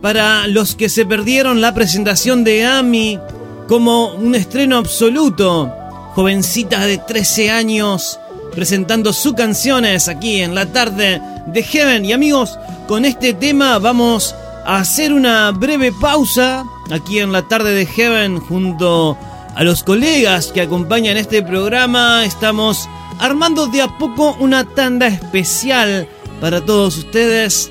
[0.00, 3.18] Para los que se perdieron la presentación de Ami
[3.68, 5.70] como un estreno absoluto,
[6.14, 8.18] jovencita de 13 años
[8.54, 12.06] presentando sus canciones aquí en la tarde de Heaven.
[12.06, 14.34] Y amigos, con este tema vamos
[14.64, 19.18] a hacer una breve pausa aquí en la tarde de Heaven junto
[19.54, 22.24] a los colegas que acompañan este programa.
[22.24, 22.88] Estamos
[23.20, 26.08] armando de a poco una tanda especial
[26.40, 27.70] para todos ustedes.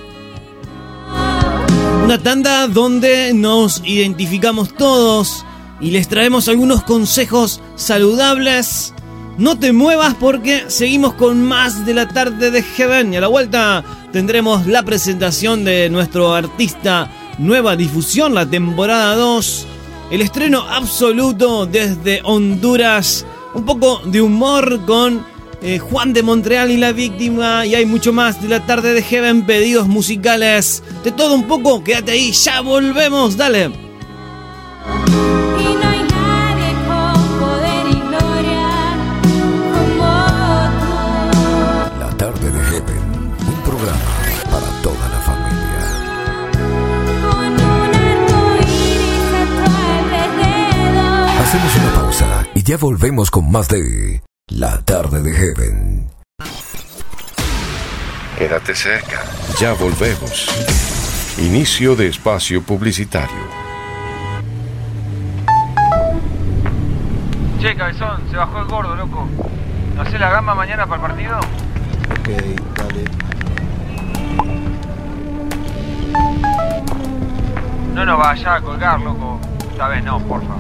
[2.04, 5.44] Una tanda donde nos identificamos todos
[5.82, 8.94] y les traemos algunos consejos saludables.
[9.38, 13.28] No te muevas porque seguimos con más de la tarde de Heaven y a la
[13.28, 19.68] vuelta tendremos la presentación de nuestro artista Nueva Difusión, la temporada 2,
[20.12, 25.26] el estreno absoluto desde Honduras, un poco de humor con
[25.62, 29.02] eh, Juan de Montreal y la víctima y hay mucho más de la tarde de
[29.02, 33.70] Heaven, pedidos musicales, de todo un poco, quédate ahí, ya volvemos, dale.
[42.00, 44.00] La tarde de Heaven, un programa
[44.50, 45.60] para toda la familia.
[51.42, 53.82] Hacemos una pausa y ya volvemos con más de
[54.50, 56.10] La tarde de Heaven.
[58.36, 59.24] Quédate cerca.
[59.60, 60.48] Ya volvemos.
[61.38, 63.38] Inicio de espacio publicitario.
[67.62, 69.28] Che, cabezón, se bajó el gordo, loco.
[69.96, 71.38] ¿No hace la gamba mañana para el partido?
[72.10, 72.30] Ok,
[72.76, 73.04] dale.
[77.94, 79.40] No nos vaya a colgar, loco.
[79.72, 80.56] Esta vez no, porfa.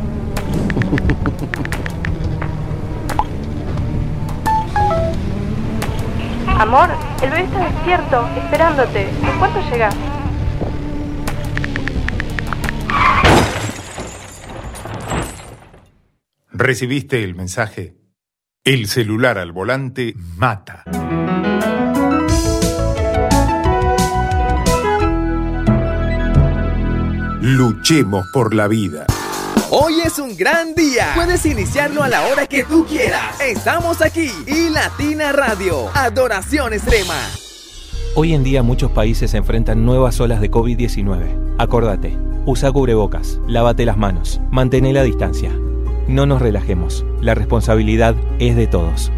[6.59, 6.89] Amor,
[7.21, 9.07] el bebé está despierto, esperándote.
[9.09, 9.95] ¿En cuánto llegas?
[16.51, 17.95] ¿Recibiste el mensaje?
[18.65, 20.83] El celular al volante mata.
[27.39, 29.05] Luchemos por la vida.
[29.71, 31.11] Hoy es un gran día.
[31.15, 33.39] Puedes iniciarlo a la hora que tú quieras.
[33.39, 35.89] Estamos aquí y Latina Radio.
[35.93, 37.15] Adoración extrema.
[38.15, 41.55] Hoy en día muchos países enfrentan nuevas olas de COVID-19.
[41.59, 45.51] Acordate, usa cubrebocas, lávate las manos, mantén la distancia.
[46.07, 49.11] No nos relajemos, la responsabilidad es de todos.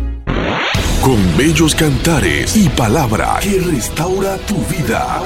[1.02, 5.22] Con bellos cantares y palabra que restaura tu vida.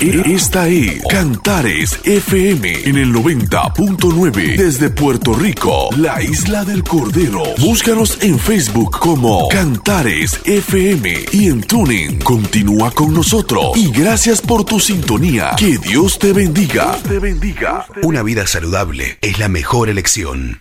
[0.00, 7.42] E- Esta es Cantares FM en el 90.9 desde Puerto Rico, la isla del Cordero.
[7.58, 12.18] Búscanos en Facebook como Cantares FM y en Tuning.
[12.20, 15.50] Continúa con nosotros y gracias por tu sintonía.
[15.58, 16.96] Que Dios te bendiga.
[17.08, 17.84] te bendiga.
[18.02, 20.60] Una vida saludable es la mejor elección.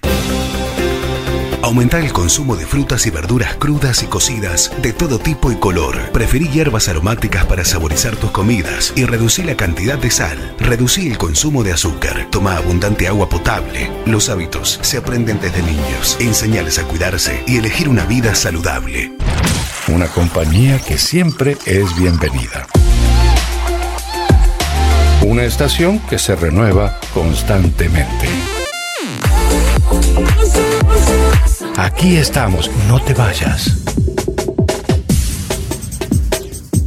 [1.62, 6.10] Aumentar el consumo de frutas y verduras crudas y cocidas de todo tipo y color.
[6.14, 10.56] Preferí hierbas aromáticas para saborizar tus comidas y reducir la cantidad de sal.
[10.58, 12.28] Reducí el consumo de azúcar.
[12.32, 13.92] Toma abundante agua potable.
[14.06, 16.18] Los hábitos se aprenden desde niños.
[16.22, 19.12] Enseñarles a cuidarse y elegir una vida saludable.
[19.90, 22.68] Una compañía que siempre es bienvenida.
[25.22, 28.59] Una estación que se renueva constantemente.
[31.82, 33.86] Aquí estamos, no te vayas.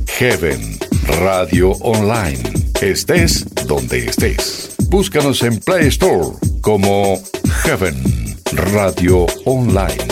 [0.07, 0.79] Heaven
[1.19, 2.43] Radio Online.
[2.83, 4.77] Estés donde estés.
[4.91, 7.19] Búscanos en Play Store como
[7.63, 10.09] Heaven Radio Online.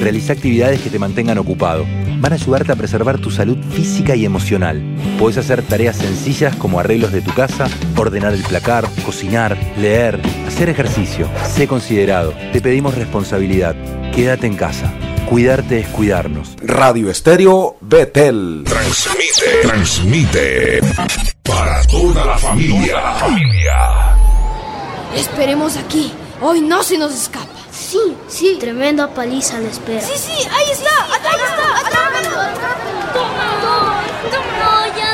[0.00, 1.86] realiza actividades que te mantengan ocupado.
[2.18, 4.82] Van a ayudarte a preservar tu salud física y emocional.
[5.20, 10.68] Puedes hacer tareas sencillas como arreglos de tu casa, ordenar el placar, cocinar, leer, hacer
[10.70, 11.28] ejercicio.
[11.46, 12.34] Sé considerado.
[12.52, 13.76] Te pedimos responsabilidad.
[14.12, 14.92] Quédate en casa.
[15.30, 16.56] Cuidarte es cuidarnos.
[16.60, 18.64] Radio Estéreo Betel.
[18.64, 19.62] Transmite.
[19.62, 20.80] Transmite.
[21.54, 23.00] Para toda la familia.
[23.18, 24.16] familia.
[25.14, 26.12] Esperemos aquí.
[26.40, 27.46] Hoy no se nos escapa.
[27.70, 28.56] Sí, sí.
[28.58, 30.00] Tremenda paliza la espera.
[30.00, 31.04] Sí, sí, ahí está.
[31.04, 31.78] Ahí está.
[31.78, 32.30] Atrápalo.
[33.12, 34.02] Toma.
[34.32, 35.13] No, ya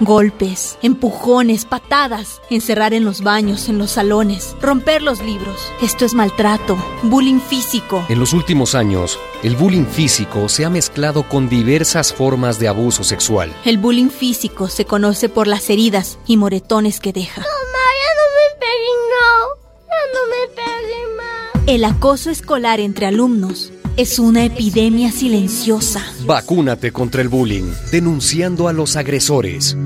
[0.00, 5.60] Golpes, empujones, patadas, encerrar en los baños, en los salones, romper los libros.
[5.82, 8.04] Esto es maltrato, bullying físico.
[8.08, 13.02] En los últimos años, el bullying físico se ha mezclado con diversas formas de abuso
[13.02, 13.52] sexual.
[13.64, 17.40] El bullying físico se conoce por las heridas y moretones que deja.
[17.40, 19.58] Mamá, ya no me peguen, no.
[19.88, 21.62] Ya no me peguen más.
[21.66, 26.00] El acoso escolar entre alumnos es una epidemia silenciosa.
[26.24, 29.76] Vacúnate contra el bullying, denunciando a los agresores.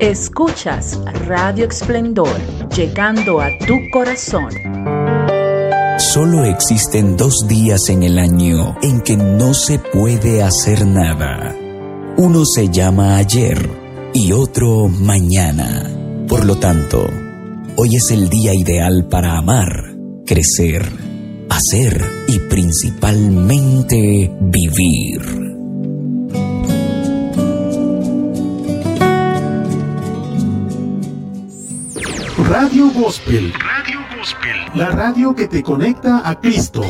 [0.00, 2.36] Escuchas Radio Esplendor,
[2.76, 4.50] llegando a tu corazón.
[6.00, 11.56] Solo existen dos días en el año en que no se puede hacer nada.
[12.16, 13.70] Uno se llama ayer
[14.12, 15.88] y otro mañana.
[16.26, 17.06] Por lo tanto,
[17.76, 19.94] hoy es el día ideal para amar,
[20.26, 21.03] crecer,
[21.54, 25.22] hacer y principalmente vivir.
[32.48, 33.52] Radio Gospel.
[33.54, 34.56] Radio Gospel.
[34.74, 36.82] La radio que te conecta a Cristo.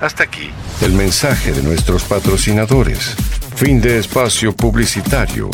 [0.00, 0.50] Hasta aquí.
[0.80, 3.16] El mensaje de nuestros patrocinadores.
[3.56, 5.50] Fin de espacio publicitario.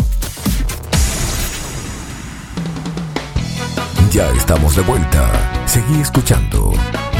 [4.12, 5.30] Ya estamos de vuelta.
[5.66, 6.72] Seguí escuchando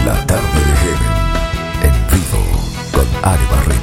[0.07, 0.88] La tarde de
[3.37, 3.78] con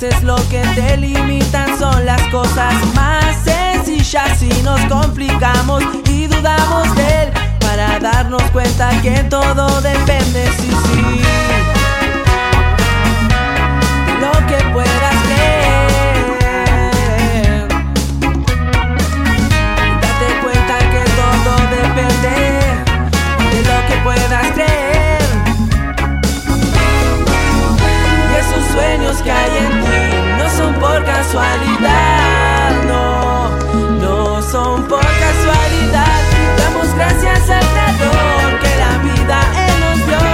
[0.00, 6.94] veces lo que te limitan son las cosas más sencillas y nos complicamos y dudamos
[6.94, 11.20] de él para darnos cuenta que todo depende, sí, sí.
[14.06, 15.88] De lo que puedas creer.
[20.00, 22.34] Date cuenta que todo depende
[23.50, 24.78] de lo que puedas creer.
[29.24, 29.77] Que hay en
[31.28, 33.50] casualidad, no,
[34.00, 36.22] no son por casualidad.
[36.56, 40.24] Damos gracias al Creador que la vida Él nos dio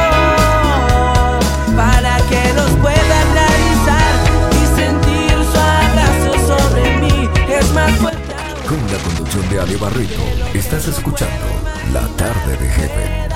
[1.76, 4.14] para que nos pueda realizar
[4.53, 7.28] y sentir su abrazo sobre mí.
[7.49, 8.34] Es más fuerte.
[8.68, 10.22] Con la conducción de Ale Barreto,
[10.55, 11.47] estás escuchando
[11.92, 13.34] La tarde de Heaven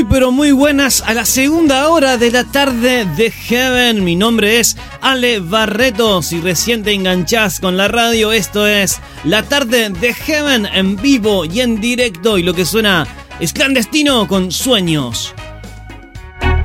[0.00, 4.02] Muy pero muy buenas a la segunda hora de la tarde de Heaven.
[4.02, 6.22] Mi nombre es Ale Barreto.
[6.22, 11.44] Si recién te enganchás con la radio, esto es la tarde de Heaven en vivo
[11.44, 12.38] y en directo.
[12.38, 13.06] Y lo que suena
[13.40, 15.34] es clandestino con sueños.
[16.40, 16.56] Hay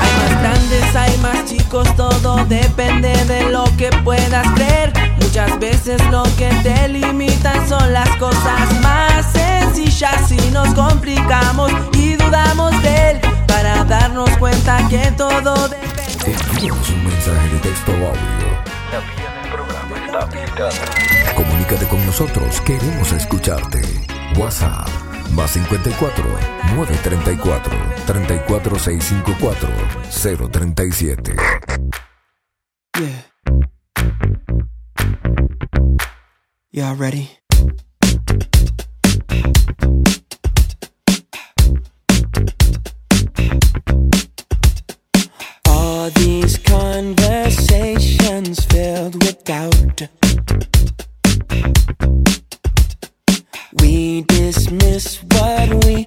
[0.00, 4.79] más grandes, hay más chicos, todo depende de lo que puedas creer.
[5.30, 12.16] Muchas veces lo que te limitan son las cosas más sencillas y nos complicamos y
[12.16, 16.34] dudamos de él para darnos cuenta que todo depende.
[16.50, 18.10] Envíanos un mensaje de texto o audio.
[18.90, 21.34] La vía del programa está habilitada.
[21.36, 23.82] Comunícate con nosotros, queremos escucharte.
[24.36, 24.88] WhatsApp
[25.30, 26.24] más 54
[26.74, 27.72] 934
[28.04, 29.68] 34654
[30.50, 31.36] 037.
[36.72, 37.28] Y'all ready?
[45.66, 50.02] All these conversations filled with doubt.
[53.82, 56.04] We dismiss what we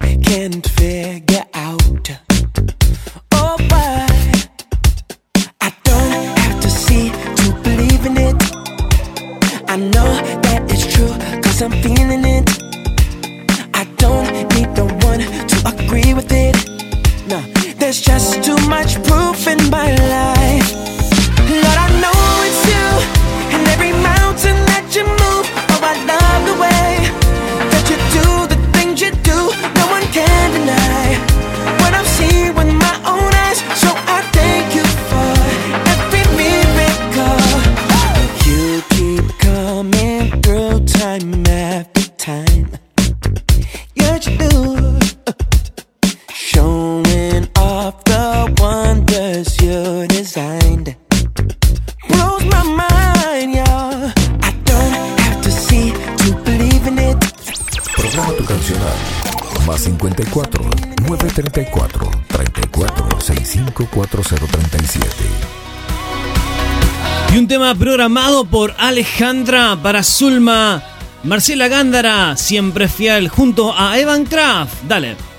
[67.72, 70.82] programado por Alejandra para Zulma,
[71.22, 74.82] Marcela Gándara, siempre fiel, junto a Evan Kraft.
[74.82, 75.33] Dale.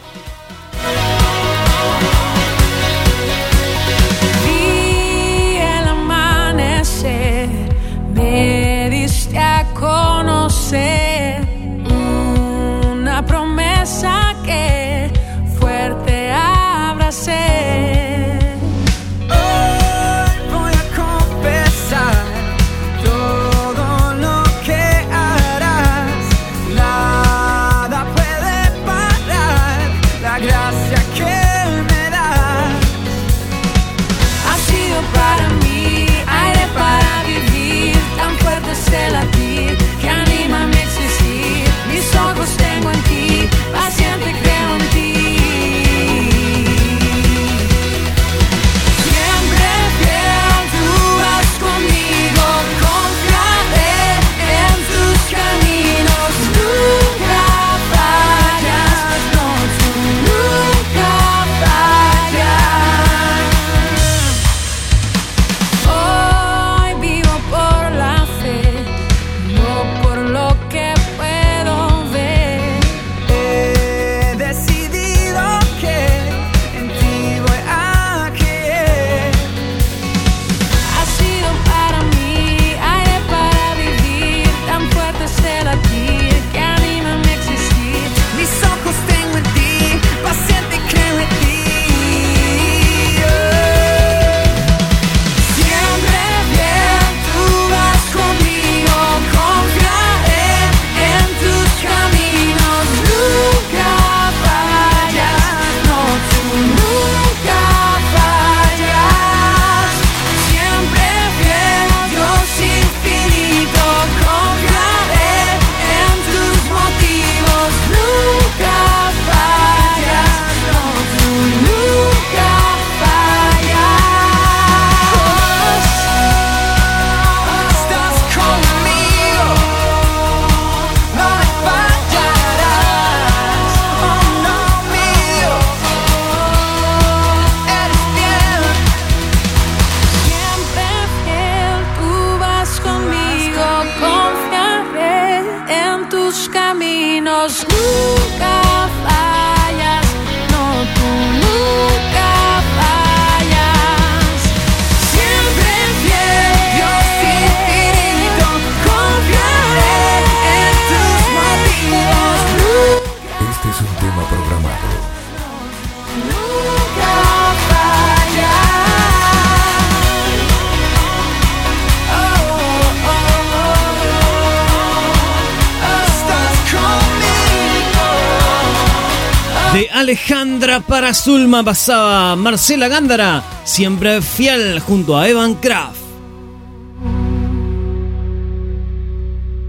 [181.13, 185.99] Zulma pasaba Marcela Gándara, siempre fiel junto a Evan Kraft.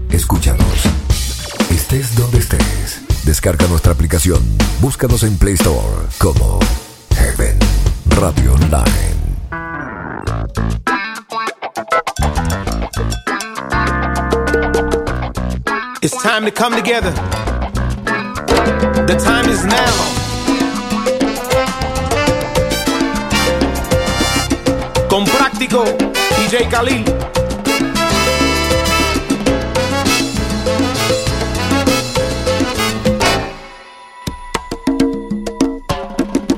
[0.09, 0.65] Escúchanos.
[1.69, 3.01] Estés donde estés.
[3.23, 4.41] Descarga nuestra aplicación.
[4.81, 6.59] Búscanos en Play Store como
[7.15, 7.59] Heaven
[8.09, 9.17] Radio Online.
[16.01, 17.11] It's time to come together.
[19.05, 20.16] The time is now.
[25.67, 25.85] Práctico,
[26.37, 27.03] DJ Khalil.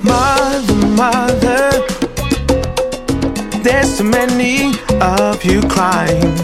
[0.03, 1.85] Mother, mother,
[3.63, 6.35] there's too many of you crying.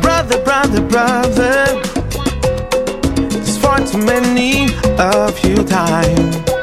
[0.00, 1.82] Brother, brother, brother,
[3.28, 4.68] there's far too many
[4.98, 6.53] of you dying.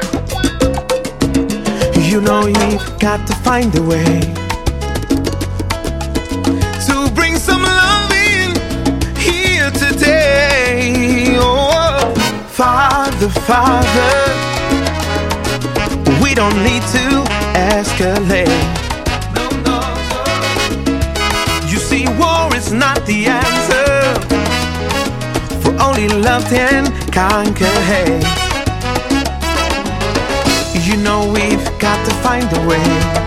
[3.02, 4.20] Got to find a way
[6.86, 8.54] to bring some love in
[9.16, 11.34] here today.
[11.36, 12.14] Oh,
[12.46, 14.14] Father, Father,
[16.22, 17.24] we don't need to
[17.74, 18.46] escalate.
[21.68, 24.14] You see, war is not the answer,
[25.60, 28.41] for only love can conquer hate.
[30.84, 33.21] You know we've got to find a way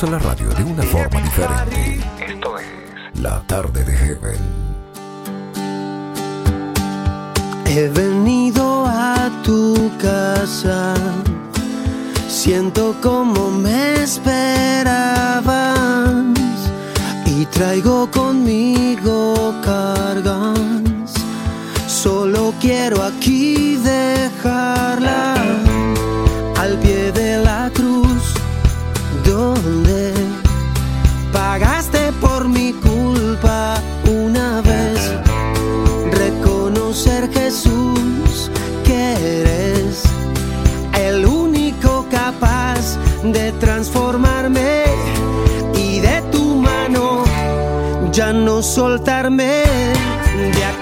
[0.00, 2.00] En la radio de una forma diferente.
[2.24, 2.66] Esto es
[3.20, 4.38] La Tarde de Heaven.
[7.66, 10.94] He venido a tu casa,
[12.28, 15.58] siento como me esperabas
[17.26, 18.08] y traigo
[48.78, 49.64] soltarme.
[50.54, 50.77] De aquí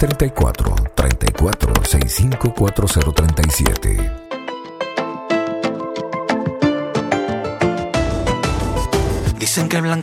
[0.00, 4.09] 934 34 65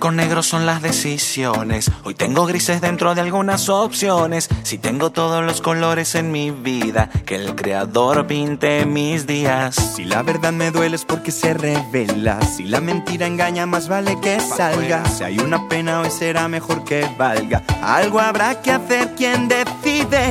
[0.08, 1.92] blanco negro son las decisiones.
[2.04, 4.50] Hoy tengo grises dentro de algunas opciones.
[4.64, 9.76] Si tengo todos los colores en mi vida, que el creador pinte mis días.
[9.96, 12.42] Si la verdad me duele es porque se revela.
[12.42, 15.06] Si la mentira engaña, más vale que salga.
[15.06, 17.64] Si hay una pena, hoy será mejor que valga.
[17.82, 20.24] Algo habrá que hacer quien decide.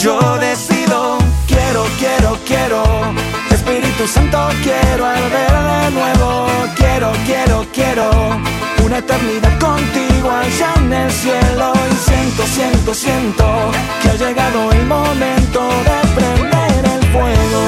[0.00, 3.29] Yo decido, quiero, quiero, quiero.
[3.70, 6.48] Espíritu Santo, quiero arder de nuevo.
[6.74, 8.10] Quiero, quiero, quiero.
[8.84, 11.72] Una eternidad contigo allá en el cielo.
[11.92, 13.70] Y siento, siento, siento
[14.02, 17.62] que ha llegado el momento de prender el fuego.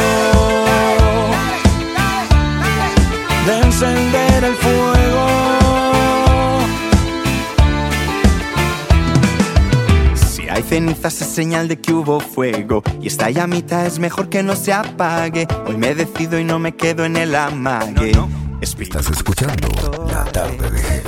[3.46, 5.41] De encender el fuego.
[10.52, 12.82] Hay cenizas es señal de que hubo fuego.
[13.00, 15.48] Y esta llamita es mejor que no se apague.
[15.66, 18.12] Hoy me decido y no me quedo en el amague.
[18.60, 19.68] Estás escuchando
[20.08, 21.02] La Tarde de.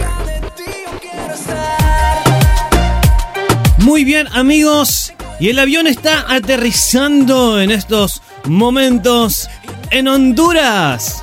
[3.79, 9.51] Muy bien amigos, y el avión está aterrizando en estos momentos
[9.91, 11.23] en Honduras.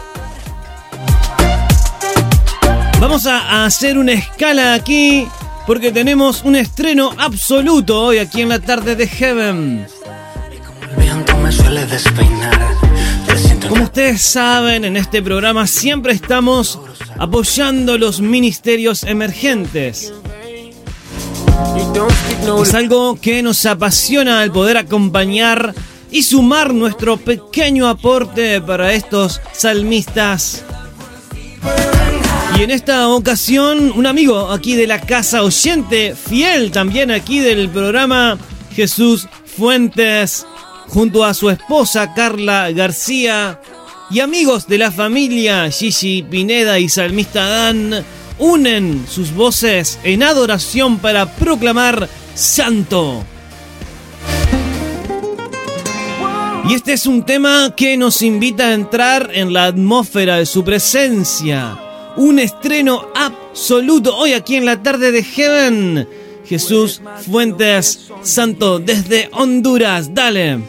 [3.00, 5.28] Vamos a hacer una escala aquí
[5.68, 9.88] porque tenemos un estreno absoluto hoy aquí en la tarde de Heaven.
[13.68, 16.80] Como ustedes saben, en este programa siempre estamos
[17.18, 20.14] apoyando los ministerios emergentes.
[22.62, 25.74] Es algo que nos apasiona el poder acompañar
[26.10, 30.64] y sumar nuestro pequeño aporte para estos salmistas.
[32.58, 37.70] Y en esta ocasión, un amigo aquí de la casa oyente, fiel también aquí del
[37.70, 38.38] programa,
[38.76, 40.46] Jesús Fuentes,
[40.88, 43.60] junto a su esposa Carla García
[44.10, 48.04] y amigos de la familia Gigi Pineda y Salmista Dan,
[48.40, 53.24] unen sus voces en adoración para proclamar Santo.
[56.68, 60.64] Y este es un tema que nos invita a entrar en la atmósfera de su
[60.64, 61.91] presencia.
[62.18, 66.08] Un estreno absoluto hoy aquí en la tarde de Heaven.
[66.46, 70.14] Jesús Fuentes Santo desde Honduras.
[70.14, 70.60] Dale.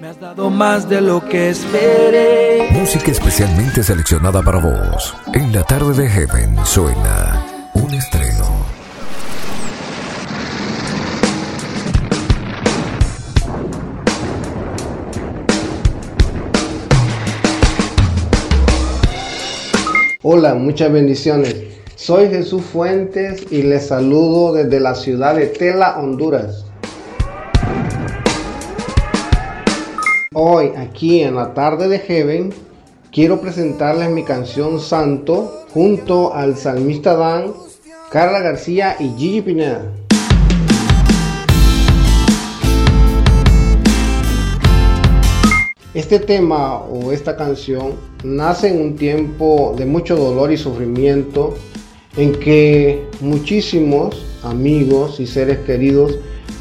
[0.00, 2.68] Me has dado más de lo que esperé.
[2.70, 5.14] Música especialmente seleccionada para vos.
[5.34, 7.44] En la tarde de Heaven suena
[7.74, 8.57] un estreno.
[20.30, 21.56] Hola, muchas bendiciones.
[21.94, 26.66] Soy Jesús Fuentes y les saludo desde la ciudad de Tela, Honduras.
[30.34, 32.52] Hoy, aquí en la tarde de Heaven,
[33.10, 37.54] quiero presentarles mi canción Santo junto al salmista Dan,
[38.12, 39.80] Carla García y Gigi Pineda.
[45.98, 51.56] Este tema o esta canción nace en un tiempo de mucho dolor y sufrimiento
[52.16, 56.16] en que muchísimos amigos y seres queridos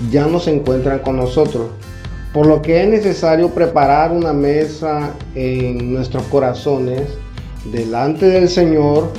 [0.10, 1.68] ya no se encuentran con nosotros.
[2.34, 7.04] Por lo que es necesario preparar una mesa en nuestros corazones
[7.72, 9.12] delante del Señor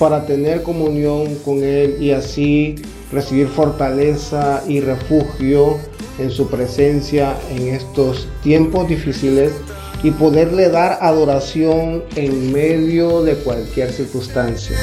[0.00, 2.74] para tener comunión con Él y así
[3.12, 5.76] recibir fortaleza y refugio
[6.18, 9.52] en su presencia en estos tiempos difíciles
[10.02, 14.76] y poderle dar adoración en medio de cualquier circunstancia.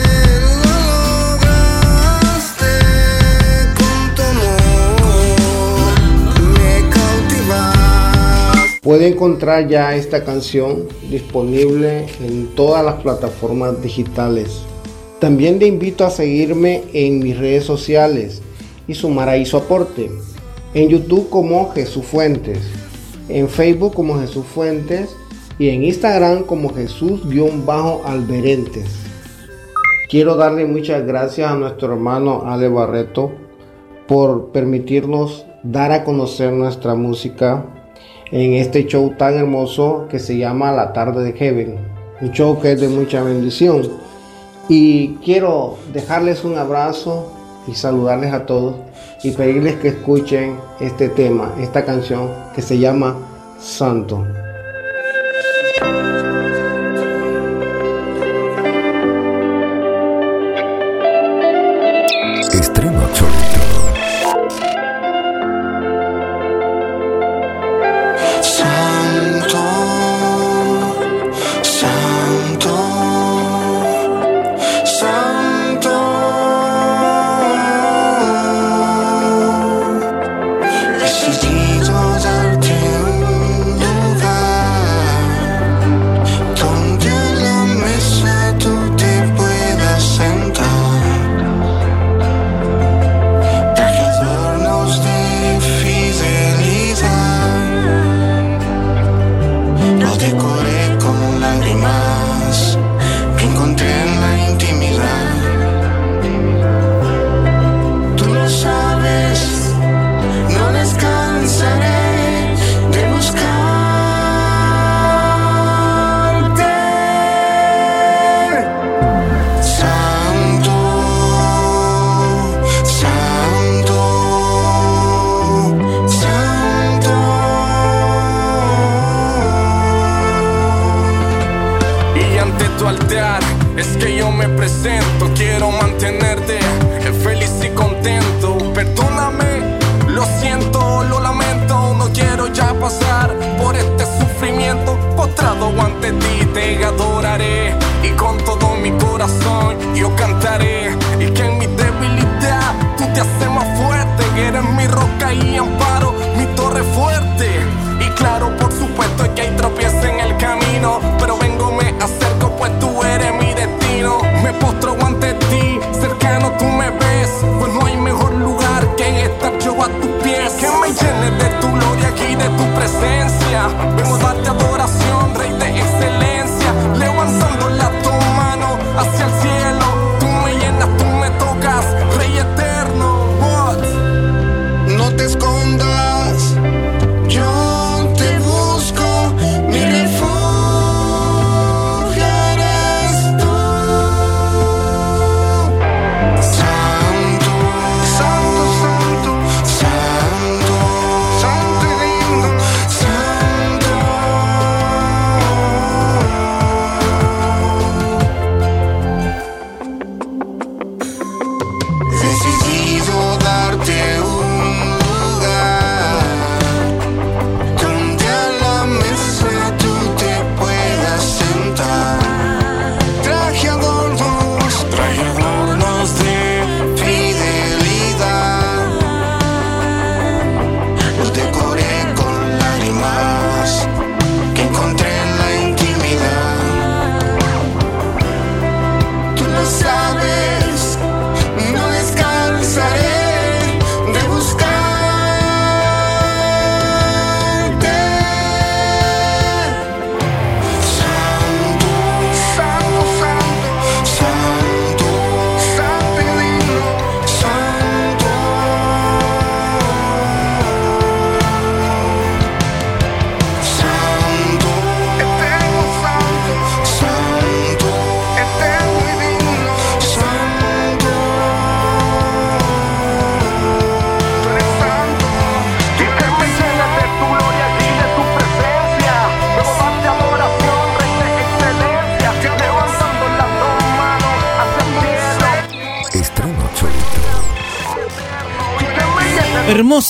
[8.88, 14.62] Puede encontrar ya esta canción disponible en todas las plataformas digitales.
[15.20, 18.42] También te invito a seguirme en mis redes sociales
[18.88, 20.10] y sumar ahí su aporte.
[20.78, 22.60] En YouTube como Jesús Fuentes,
[23.30, 25.10] en Facebook como Jesús Fuentes
[25.58, 28.86] y en Instagram como Jesús-Alberentes.
[30.08, 33.32] Quiero darle muchas gracias a nuestro hermano Ale Barreto
[34.08, 37.66] por permitirnos dar a conocer nuestra música
[38.32, 41.80] en este show tan hermoso que se llama La Tarde de Heaven.
[42.22, 43.82] Un show que es de mucha bendición.
[44.70, 47.32] Y quiero dejarles un abrazo
[47.68, 48.76] y saludarles a todos
[49.24, 53.16] y pedirles que escuchen este tema, esta canción que se llama
[53.60, 54.26] Santo.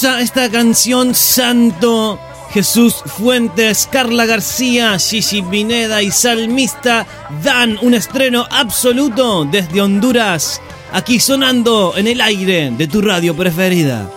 [0.08, 2.18] Esta canción Santo.
[2.52, 7.06] Jesús Fuentes, Carla García, Gigi Pineda y Salmista
[7.44, 10.62] dan un estreno absoluto desde Honduras,
[10.94, 14.10] aquí sonando en el aire de tu radio preferida.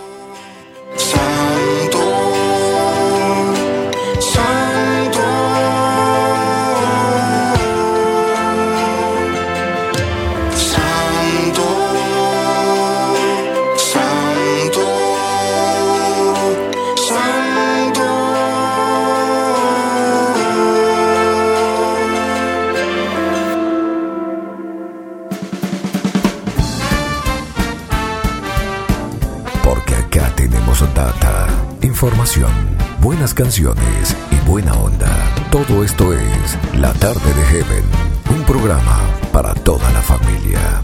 [33.01, 35.09] Buenas canciones y buena onda.
[35.51, 37.83] Todo esto es La Tarde de Heaven,
[38.29, 39.01] un programa
[39.33, 40.81] para toda la familia.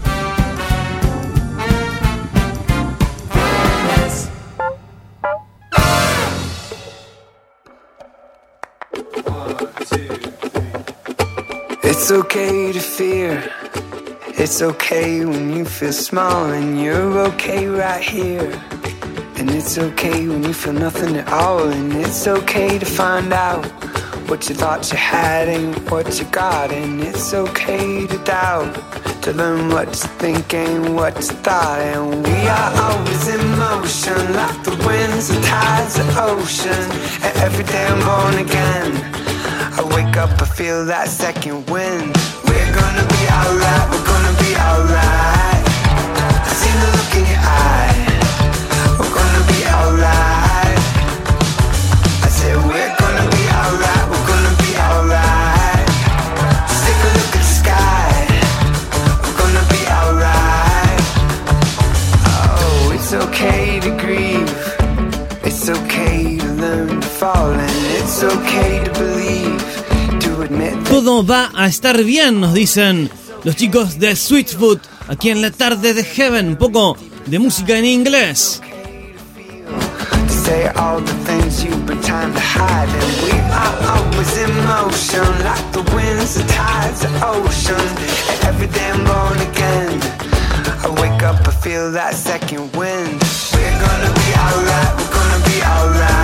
[11.82, 13.50] It's okay to fear.
[14.36, 18.77] It's okay when you feel small and you're okay right here.
[19.38, 21.68] And it's okay when you feel nothing at all.
[21.68, 23.64] And it's okay to find out
[24.28, 26.72] what you thought you had ain't what you got.
[26.72, 28.74] And it's okay to doubt,
[29.22, 31.80] to learn what you think ain't what you thought.
[31.80, 36.84] And we are always in motion, like the winds and tides of ocean.
[37.22, 38.90] And every day I'm born again.
[39.78, 42.10] I wake up, I feel that second wind.
[42.44, 45.62] We're gonna be alright, we're gonna be alright.
[46.42, 47.07] I see the look
[70.88, 73.10] Todo va a estar bien, nos dicen
[73.44, 76.96] los chicos de Switchfoot, aquí en la tarde de Heaven, un poco
[77.26, 78.60] de música en inglés.
[80.28, 82.88] to say all the things you've been trying to hide.
[82.88, 83.32] And we
[83.62, 87.86] are always in motion, like the winds, the tides, the ocean.
[88.30, 89.94] And every day I'm born again.
[90.84, 93.22] I wake up, I feel that second wind.
[93.54, 96.17] We're gonna be alright, we're gonna be alright.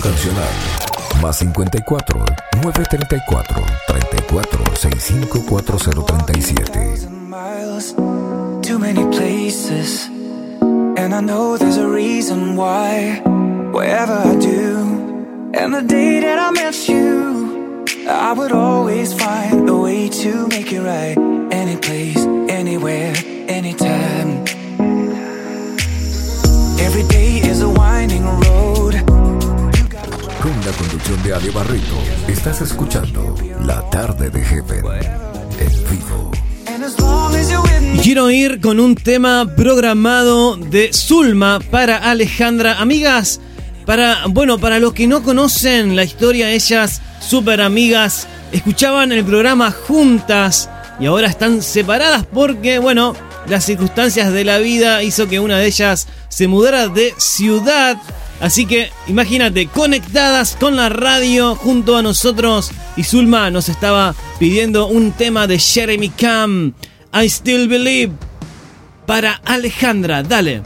[0.00, 0.48] Cancional.
[1.20, 2.24] Más 54
[2.62, 7.08] 934 34 65 4037.
[7.28, 7.92] miles,
[8.62, 10.06] too many places.
[10.06, 13.22] And I know there's a reason why.
[13.72, 19.76] Wherever I do, and the day that I met you, I would always find a
[19.76, 21.16] way to make it right.
[21.52, 22.18] Any place,
[22.48, 23.14] anywhere,
[23.48, 24.44] anytime.
[26.80, 28.57] Every day is a winding road.
[30.48, 33.34] Con la conducción de Ale Barreto, estás escuchando
[33.66, 34.82] La Tarde de Heaven
[35.60, 36.30] en vivo.
[38.02, 42.80] Quiero ir con un tema programado de Zulma para Alejandra.
[42.80, 43.42] Amigas,
[43.84, 49.70] para, bueno, para los que no conocen la historia, ellas, súper amigas, escuchaban el programa
[49.70, 53.14] juntas y ahora están separadas porque, bueno,
[53.48, 57.98] las circunstancias de la vida hizo que una de ellas se mudara de ciudad.
[58.40, 64.86] Así que imagínate, conectadas con la radio junto a nosotros y Zulma nos estaba pidiendo
[64.86, 66.74] un tema de Jeremy Cam,
[67.12, 68.12] I Still Believe,
[69.06, 70.62] para Alejandra, dale.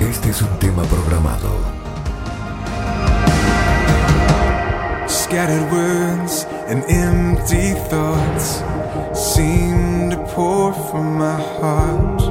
[0.00, 1.64] Este es un tema programado.
[5.06, 8.62] Scattered words and empty thoughts
[9.34, 12.22] seem to pour from my heart.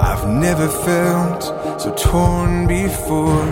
[0.00, 1.42] I've never felt
[1.80, 3.46] so torn before.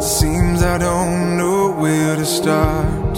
[0.00, 3.14] Seems I don't know where to start.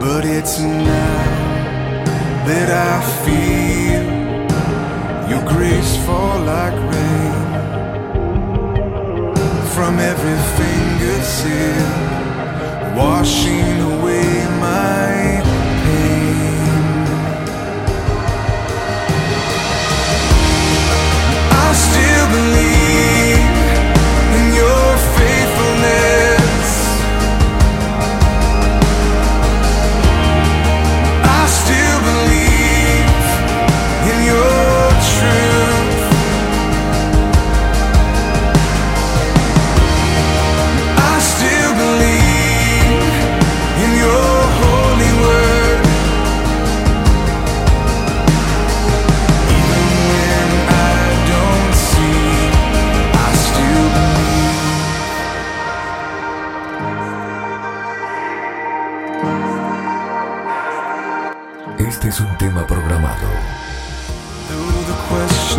[0.00, 2.04] But it's now
[2.48, 2.94] that I
[3.24, 4.04] feel
[5.30, 7.54] your grace fall like rain
[9.74, 12.13] from every fingertip,
[12.96, 15.42] washing away my
[15.84, 16.84] pain.
[21.50, 22.63] I still believe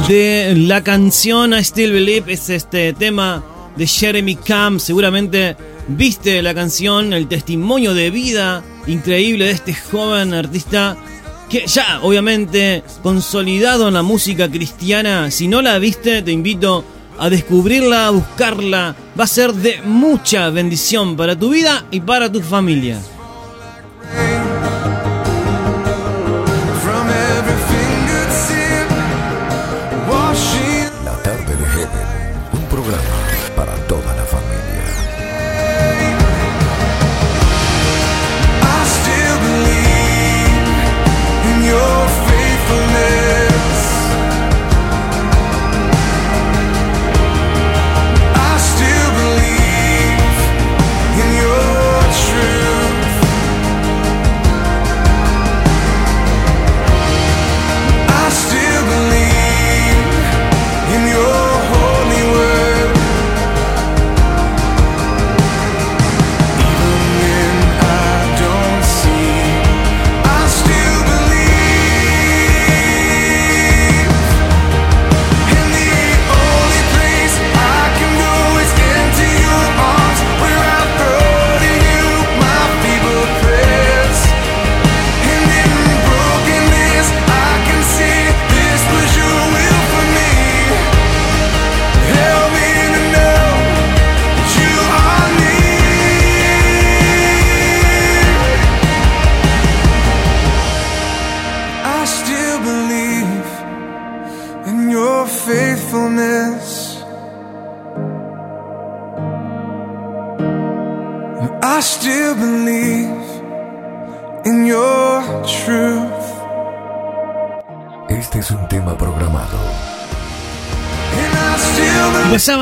[0.08, 3.44] de la canción I Still Believe es este tema
[3.76, 4.80] de Jeremy Camp.
[4.80, 5.58] Seguramente
[5.88, 10.96] viste la canción, el testimonio de vida increíble de este joven artista
[11.50, 15.32] que ya obviamente consolidado en la música cristiana.
[15.32, 16.86] Si no la viste, te invito
[17.18, 18.96] a descubrirla, a buscarla.
[19.20, 23.00] Va a ser de mucha bendición para tu vida y para tu familia.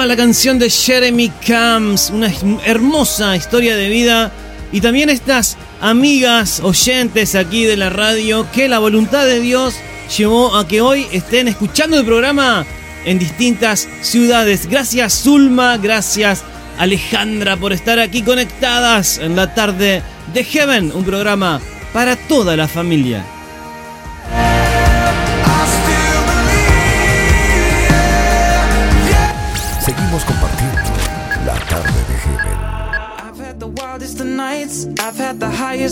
[0.08, 2.30] La canción de Jeremy Camps, una
[2.66, 4.34] hermosa historia de vida.
[4.74, 9.76] Y también estas amigas oyentes aquí de la radio que la voluntad de Dios
[10.18, 12.66] llevó a que hoy estén escuchando el programa
[13.06, 14.68] en distintas ciudades.
[14.68, 16.44] Gracias Zulma, gracias
[16.78, 20.04] Alejandra por estar aquí conectadas en la tarde
[20.34, 21.62] de Heaven, un programa
[21.94, 23.33] para toda la familia.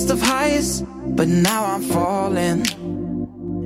[0.01, 0.83] Highest of highs,
[1.15, 2.65] but now I'm falling.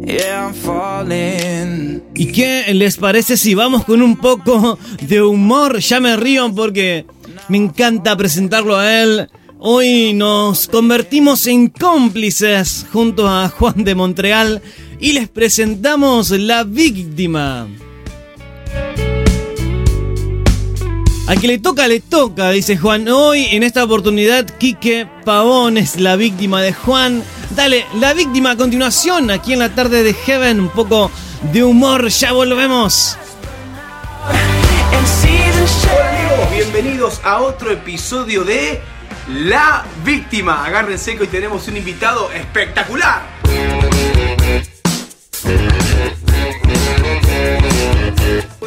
[0.06, 2.04] Yeah, I'm falling.
[2.16, 5.80] ¿Y qué les parece si vamos con un poco de humor?
[5.80, 7.06] Ya me río porque
[7.48, 9.30] me encanta presentarlo a él.
[9.60, 14.62] Hoy nos convertimos en cómplices junto a Juan de Montreal
[15.00, 17.68] y les presentamos La Víctima.
[21.28, 23.08] A quien le toca, le toca, dice Juan.
[23.10, 27.24] Hoy, en esta oportunidad, Quique Pavón es la víctima de Juan.
[27.56, 30.60] Dale, la víctima a continuación, aquí en la tarde de Heaven.
[30.60, 31.10] Un poco
[31.52, 33.18] de humor, ya volvemos.
[35.92, 38.80] Hola amigos, bienvenidos a otro episodio de
[39.28, 40.64] La Víctima.
[40.64, 43.24] Agárrense que hoy tenemos un invitado espectacular.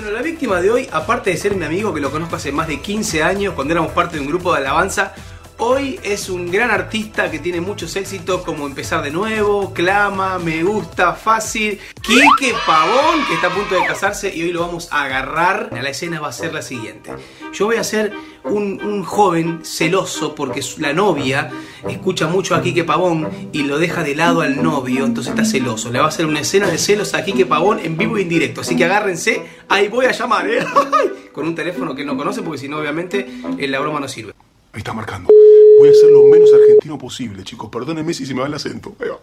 [0.00, 2.68] Bueno, la víctima de hoy, aparte de ser mi amigo que lo conozco hace más
[2.68, 5.12] de 15 años, cuando éramos parte de un grupo de alabanza,
[5.58, 10.62] hoy es un gran artista que tiene muchos éxitos como Empezar de nuevo, Clama, Me
[10.62, 15.04] gusta, Fácil, Quique Pavón, que está a punto de casarse y hoy lo vamos a
[15.04, 15.70] agarrar.
[15.72, 17.10] La escena va a ser la siguiente.
[17.52, 18.12] Yo voy a ser
[18.44, 21.50] un, joven celoso porque la novia
[21.88, 25.90] escucha mucho a Quique Pavón y lo deja de lado al novio, entonces está celoso.
[25.90, 28.60] Le va a hacer una escena de celos a Quique Pavón en vivo e indirecto.
[28.60, 30.64] Así que agárrense, ahí voy a llamar, ¿eh?
[31.32, 33.26] Con un teléfono que no conoce porque si no, obviamente,
[33.58, 34.32] eh, la broma no sirve.
[34.72, 35.30] Ahí está marcando.
[35.78, 37.70] Voy a ser lo menos argentino posible, chicos.
[37.70, 38.94] Perdónenme si se me va el acento.
[39.00, 39.18] Ahí va.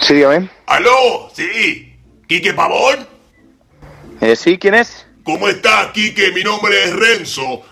[0.00, 0.50] Sí, dígame.
[0.66, 1.30] ¡Aló!
[1.32, 1.94] Sí.
[2.28, 3.06] ¿Quique Pavón?
[4.20, 5.06] Eh, sí, ¿quién es?
[5.24, 6.30] ¿Cómo estás, Quique?
[6.32, 7.62] Mi nombre es Renzo.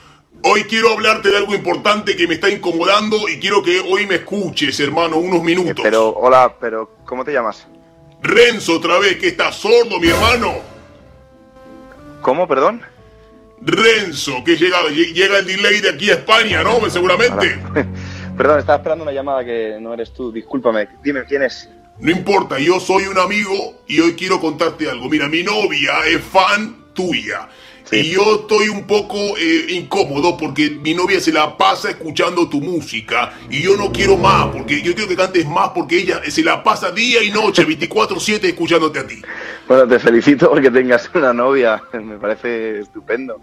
[0.45, 4.17] Hoy quiero hablarte de algo importante que me está incomodando y quiero que hoy me
[4.17, 5.83] escuches, hermano, unos minutos.
[5.83, 7.67] Pero, hola, pero, ¿cómo te llamas?
[8.23, 10.55] Renzo, otra vez, que estás sordo, mi hermano.
[12.23, 12.83] ¿Cómo, perdón?
[13.65, 16.89] Renzo, que llega, lle- llega el delay de aquí a España, ¿no?
[16.91, 17.59] Seguramente.
[18.37, 20.33] Perdón, estaba esperando una llamada que no eres tú.
[20.33, 20.89] Discúlpame.
[21.03, 21.69] Dime, ¿quién es?
[21.99, 25.09] No importa, yo soy un amigo y hoy quiero contarte algo.
[25.09, 27.49] Mira, mi novia es fan tuya.
[27.93, 32.61] Y yo estoy un poco eh, incómodo porque mi novia se la pasa escuchando tu
[32.61, 36.43] música y yo no quiero más, porque yo quiero que cantes más porque ella se
[36.43, 39.21] la pasa día y noche, 24/7 escuchándote a ti.
[39.69, 41.83] Bueno, te felicito porque tengas una novia.
[41.93, 43.41] Me parece estupendo.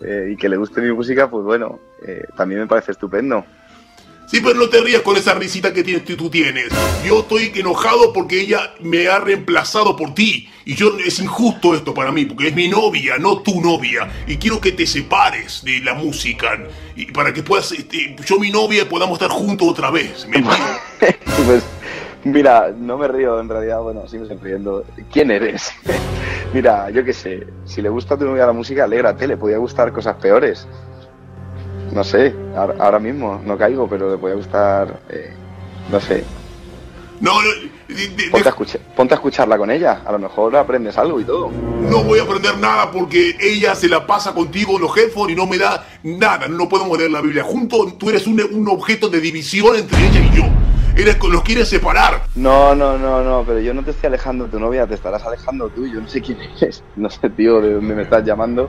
[0.00, 3.46] Eh, y que le guste mi música, pues bueno, eh, también me parece estupendo.
[4.26, 6.68] Sí, pero no te rías con esa risita que tienes, tú tienes.
[7.04, 10.48] Yo estoy enojado porque ella me ha reemplazado por ti.
[10.64, 14.08] Y yo es injusto esto para mí, porque es mi novia, no tu novia.
[14.26, 16.58] Y quiero que te separes de la música.
[16.96, 20.26] Y para que puedas, este, yo mi novia podamos estar juntos otra vez.
[21.44, 21.62] Pues,
[22.24, 24.84] mira, no me río en realidad, bueno, sí me estoy riendo.
[25.12, 25.70] ¿Quién eres?
[26.54, 29.58] mira, yo qué sé, si le gusta a tu novia la música, alégrate, le podía
[29.58, 30.66] gustar cosas peores.
[31.92, 35.32] No sé, ahora, ahora mismo no caigo, pero le podía gustar, eh,
[35.90, 36.24] no sé.
[37.20, 37.32] No,
[38.30, 41.50] ponte, a escuchar, ponte a escucharla con ella, a lo mejor aprendes algo y todo.
[41.50, 45.36] No voy a aprender nada porque ella se la pasa contigo en los headphones y
[45.36, 46.46] no me da nada.
[46.48, 47.96] No podemos leer la Biblia juntos.
[47.96, 50.44] Tú eres un, un objeto de división entre ella y yo.
[50.96, 52.22] Eres, los quieres separar.
[52.34, 55.24] No, no, no, no, pero yo no te estoy alejando de tu novia, te estarás
[55.24, 55.86] alejando tú.
[55.86, 58.68] Yo no sé quién eres, no sé, tío, de dónde me estás llamando.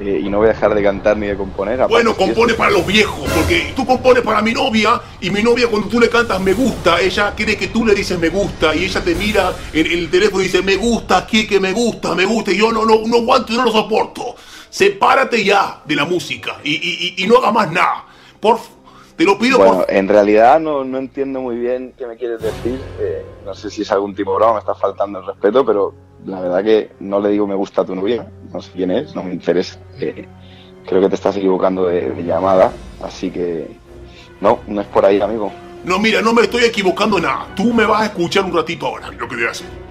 [0.00, 1.86] Eh, y no voy a dejar de cantar ni de componer.
[1.88, 5.88] Bueno, compone para los viejos, porque tú compones para mi novia y mi novia cuando
[5.88, 9.02] tú le cantas me gusta, ella cree que tú le dices me gusta y ella
[9.02, 12.56] te mira en, el teléfono y dice me gusta, que me gusta, me gusta y
[12.58, 14.34] yo no, no, no aguanto y no lo soporto.
[14.70, 18.04] Sepárate ya de la música y, y- y- y no hagas más nada.
[18.40, 18.68] Por, f-
[19.16, 22.40] te lo pido Bueno, por en realidad no, no entiendo muy bien qué me quieres
[22.42, 22.80] decir.
[23.00, 25.94] eh, no sé si es algún tipo broma, me está faltando el respeto, pero
[26.26, 28.26] la verdad que no le digo me gusta a tu novia.
[28.52, 29.78] No sé quién es, no me interesa.
[30.00, 30.26] eh,
[30.86, 32.72] creo que te estás equivocando de, de llamada,
[33.02, 33.68] así que
[34.40, 35.52] no, no es por ahí, amigo.
[35.84, 37.46] No, mira, no me estoy equivocando nada.
[37.54, 39.83] Tú me vas a escuchar un ratito ahora, lo que te hacer.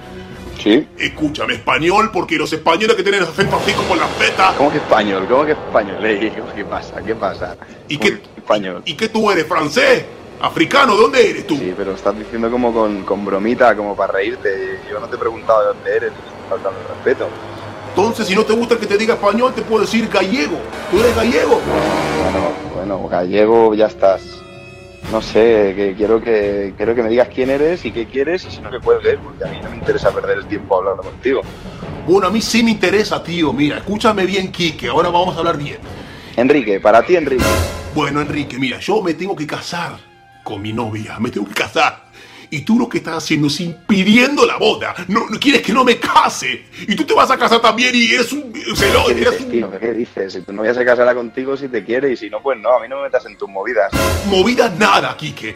[0.62, 0.88] ¿Sí?
[0.98, 4.54] Escúchame español, porque los españoles que tienen acento así como la feta.
[4.58, 5.26] ¿Cómo que español?
[5.30, 6.06] ¿Cómo que español?
[6.06, 7.02] Ey, ¿Qué pasa?
[7.02, 7.58] ¿Qué pasa?
[7.88, 8.82] ¿Y qué, español?
[8.86, 9.46] ¿Y qué tú eres?
[9.46, 10.06] ¿Francés?
[10.42, 10.96] ¿Africano?
[10.96, 11.56] ¿De dónde eres tú?
[11.58, 14.80] Sí, pero estás diciendo como con, con bromita, como para reírte.
[14.90, 16.12] Yo no te he preguntado de dónde eres,
[16.50, 17.28] faltando el respeto.
[17.90, 20.58] Entonces, si no te gusta que te diga español, te puedo decir gallego.
[20.90, 21.62] ¿Tú eres gallego?
[21.62, 24.43] Bueno, bueno, gallego, ya estás.
[25.14, 28.50] No sé, que quiero que quiero que me digas quién eres y qué quieres y
[28.50, 31.42] si no que cuelgues, porque a mí no me interesa perder el tiempo hablando contigo.
[32.08, 33.54] Bueno, a mí sí me interesa, tío.
[33.54, 34.88] Mira, escúchame bien, Quique.
[34.88, 35.78] Ahora vamos a hablar bien.
[36.36, 37.44] Enrique, para ti, Enrique.
[37.94, 40.00] Bueno, Enrique, mira, yo me tengo que casar
[40.44, 41.20] con mi novia.
[41.20, 42.03] Me tengo que casar.
[42.56, 44.94] Y tú lo que estás haciendo es impidiendo la boda.
[45.08, 46.66] No, no quieres que no me case.
[46.88, 49.08] Y tú te vas a casar también y eres un celoso.
[49.08, 49.72] ¿Qué dices, tío?
[49.80, 50.40] ¿Qué dices?
[50.46, 52.78] Tu novia se casará contigo si te quiere y si no, pues no.
[52.78, 53.92] A mí no me metas en tus movidas.
[54.28, 55.56] Movida nada, Quique.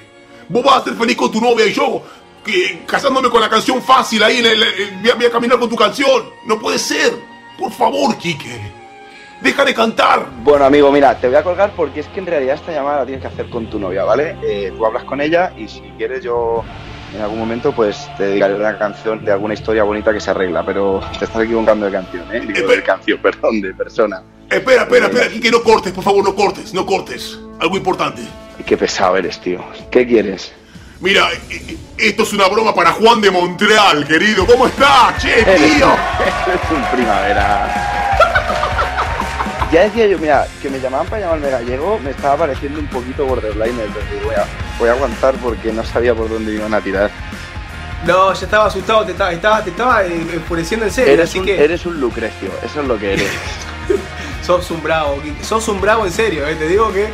[0.49, 2.03] Vos vas a ser feliz con tu novia y yo
[2.43, 5.59] que, casándome con la canción fácil ahí, en el- en- voy, a, voy a caminar
[5.59, 6.23] con tu canción.
[6.47, 7.13] No puede ser.
[7.59, 8.59] Por favor, Quique.
[9.41, 10.25] Deja de cantar.
[10.43, 13.05] Bueno, amigo, mira, te voy a colgar porque es que en realidad esta llamada la
[13.05, 14.35] tienes que hacer con tu novia, ¿vale?
[14.43, 16.63] Eh, tú hablas con ella y si quieres yo
[17.15, 20.65] en algún momento pues te dedicaré una canción de alguna historia bonita que se arregla,
[20.65, 22.41] pero te estás equivocando de canción, ¿eh?
[22.51, 24.21] Digo, de canción, perdón, de persona.
[24.49, 27.37] Espera, espera, espera, Quique, no cortes, por favor, no cortes, no cortes.
[27.59, 28.23] Algo importante.
[28.65, 29.63] Qué pesado eres, tío.
[29.91, 30.51] ¿Qué quieres?
[30.99, 31.77] Mira, e- e-
[32.09, 34.45] esto es una broma para Juan de Montreal, querido.
[34.47, 35.87] ¿Cómo estás, che, tío?
[36.47, 38.06] Eres un primavera.
[39.71, 43.25] Ya decía yo, mira, que me llamaban para llamarme gallego, me estaba pareciendo un poquito
[43.25, 44.45] borderline, pero voy a,
[44.79, 47.11] voy a aguantar porque no sabía por dónde iban a tirar.
[48.05, 51.13] No, ya estaba asustado, te estaba, estaba- te estaba enfureciendo en serio.
[51.13, 53.29] Eres así un, que eres un Lucrecio, eso es lo que eres.
[54.45, 56.55] sos un bravo, sos un bravo en serio, eh.
[56.55, 57.09] te digo que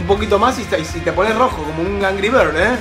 [0.00, 2.76] un poquito más y te, y te pones rojo, como un Angry Bird, ¿eh?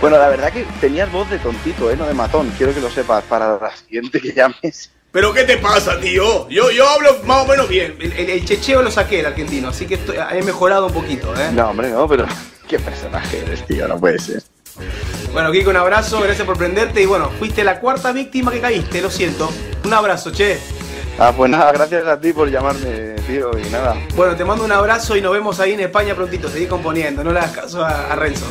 [0.00, 1.96] Bueno, la verdad que tenías voz de tontito, ¿eh?
[1.96, 4.90] No de matón, quiero que lo sepas para la siguiente que llames.
[5.12, 6.48] ¿Pero qué te pasa, tío?
[6.48, 7.96] Yo, yo hablo más o menos bien.
[8.00, 11.34] El, el- el checheo lo saqué el argentino, así que estoy- he mejorado un poquito,
[11.38, 11.50] ¿eh?
[11.52, 12.26] No, hombre, no, pero
[12.68, 14.42] qué personaje eres, tío, no puede ser.
[15.32, 19.02] Bueno, Kiko, un abrazo, gracias por prenderte y bueno, fuiste la cuarta víctima que caíste,
[19.02, 19.50] lo siento.
[19.84, 20.58] Un abrazo, che.
[21.18, 23.94] Ah, pues nada, gracias a ti por llamarme, tío, y nada.
[24.14, 26.48] Bueno, te mando un abrazo y nos vemos ahí en España prontito.
[26.48, 28.46] Seguí componiendo, no le hagas caso a, a Renzo.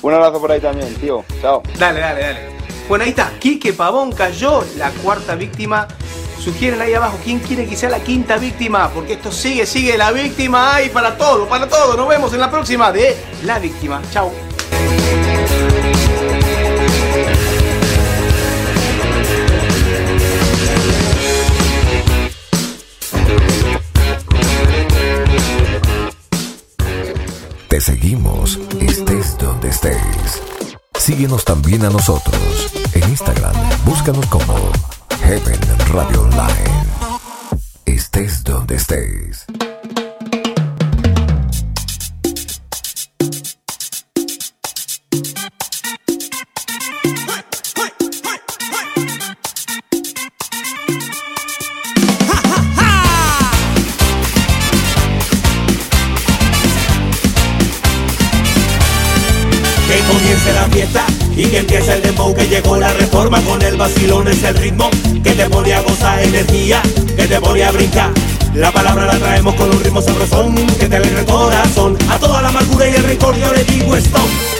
[0.00, 1.22] Un abrazo por ahí también, tío.
[1.42, 1.62] Chao.
[1.78, 2.40] Dale, dale, dale.
[2.88, 3.30] Bueno, ahí está.
[3.38, 5.86] Quique Pavón cayó, la cuarta víctima.
[6.42, 9.98] Sugieren ahí abajo quién quiere que sea la quinta víctima, porque esto sigue, sigue.
[9.98, 11.96] La víctima hay para todo, para todo.
[11.96, 14.00] Nos vemos en la próxima de La Víctima.
[14.10, 14.32] Chao.
[27.68, 30.57] Te seguimos, estés donde estés.
[30.98, 32.36] Síguenos también a nosotros
[32.92, 33.54] en Instagram.
[33.84, 34.54] Búscanos como
[35.22, 35.60] Heaven
[35.92, 36.84] Radio Online.
[37.86, 39.46] Estés donde estés.
[64.30, 64.90] Es el ritmo
[65.22, 66.82] Que te pone a gozar energía,
[67.16, 68.10] que te pone a brincar.
[68.54, 71.96] La palabra la traemos con un ritmo sabrosón Que te alegra el corazón.
[72.10, 74.57] A toda la amargura y el rencor yo le digo stop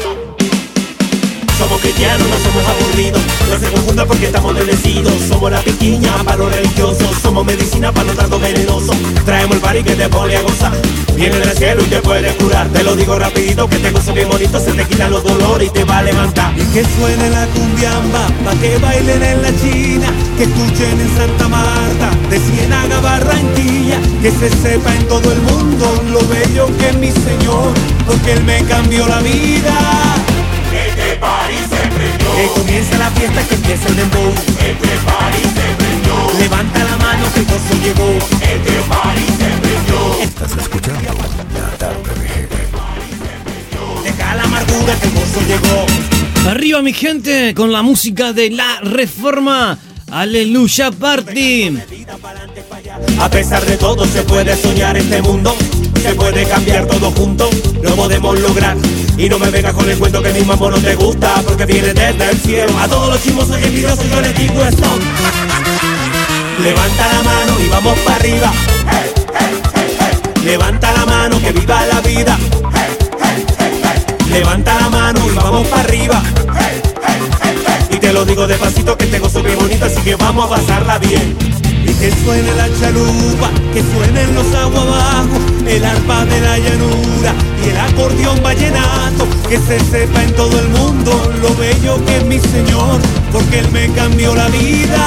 [2.16, 3.20] no somos aburridos
[3.51, 5.12] No se confunda porque estamos bendecidos.
[5.28, 8.97] Somos la piquiña para los religiosos Somos medicina para los tratos venenosos.
[9.24, 10.72] Traemos el party que te pone a gozar.
[11.14, 12.68] Viene del cielo y te puede curar.
[12.68, 15.70] Te lo digo rapidito que te gozo bien bonito Se te quitan los dolores y
[15.70, 16.55] te va a levantar.
[16.55, 20.06] Que suene la cumbiamba, pa' que bailen en la China,
[20.36, 26.02] que escuchen en Santa Marta, de Ciénaga Barranquilla, que se sepa en todo el mundo
[26.12, 27.72] lo bello que es mi Señor,
[28.06, 30.38] porque Él me cambió la vida.
[32.36, 34.32] Que comience la fiesta, que empiece el dembow.
[34.60, 38.10] Este party se prendió Levanta la mano que el gozo llegó.
[38.40, 41.12] Este party se prendió Estás escuchando
[41.55, 42.48] la tarde de.
[44.05, 45.86] Deja la amargura que el gozo llegó.
[46.50, 49.78] Arriba mi gente con la música de la reforma.
[50.10, 51.78] Aleluya Party.
[53.20, 55.55] A pesar de todo se puede soñar este mundo
[56.02, 57.50] Se puede cambiar todo junto
[57.82, 58.76] Lo podemos lograr.
[59.16, 61.92] Y no me vengas con el cuento que mi mambo no te gusta Porque viene
[61.92, 62.72] desde el cielo.
[62.78, 65.00] A todos los chismosos y envidiosos yo les digo stop.
[66.62, 68.52] Levanta la mano y vamos para arriba.
[70.44, 72.38] Levanta la mano que viva la vida.
[74.30, 76.22] Levanta la mano y vamos para arriba.
[77.90, 80.98] Y te lo digo despacito que te gozo bien bonito Así que vamos a pasarla
[80.98, 86.59] bien Y que suene la chalupa, que suenen los aguas abajo, el arpa de la
[86.59, 87.35] llanura
[87.65, 92.24] y el acordeón vallenato, que se sepa en todo el mundo lo bello que es
[92.27, 93.01] mi Señor,
[93.32, 95.06] porque Él me cambió la vida.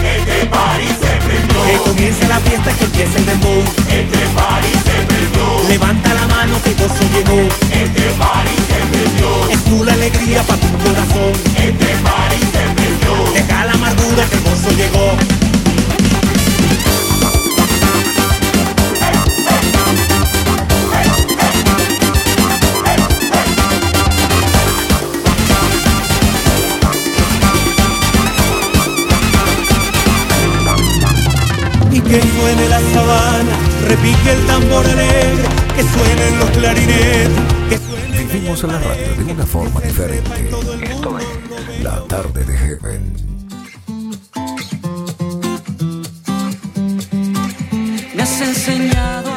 [0.00, 3.62] Este party se prendió Que comience la fiesta, que empiece el dembow.
[3.88, 7.40] Este party se prendió Levanta la mano que gozo llegó.
[7.70, 11.32] Este party se prendió Es tú la alegría para tu corazón.
[11.56, 15.49] Este party se prendió Deja la amargura que el gozo llegó.
[32.10, 33.56] Que suene la sabana,
[33.86, 35.44] repique el tambor alegre,
[35.76, 37.30] que suenen los clarinetes.
[37.68, 40.50] Que suene Vivimos en la radio de una forma diferente.
[40.82, 43.14] Esto es La Tarde de Heaven.
[48.16, 49.29] Me has enseñado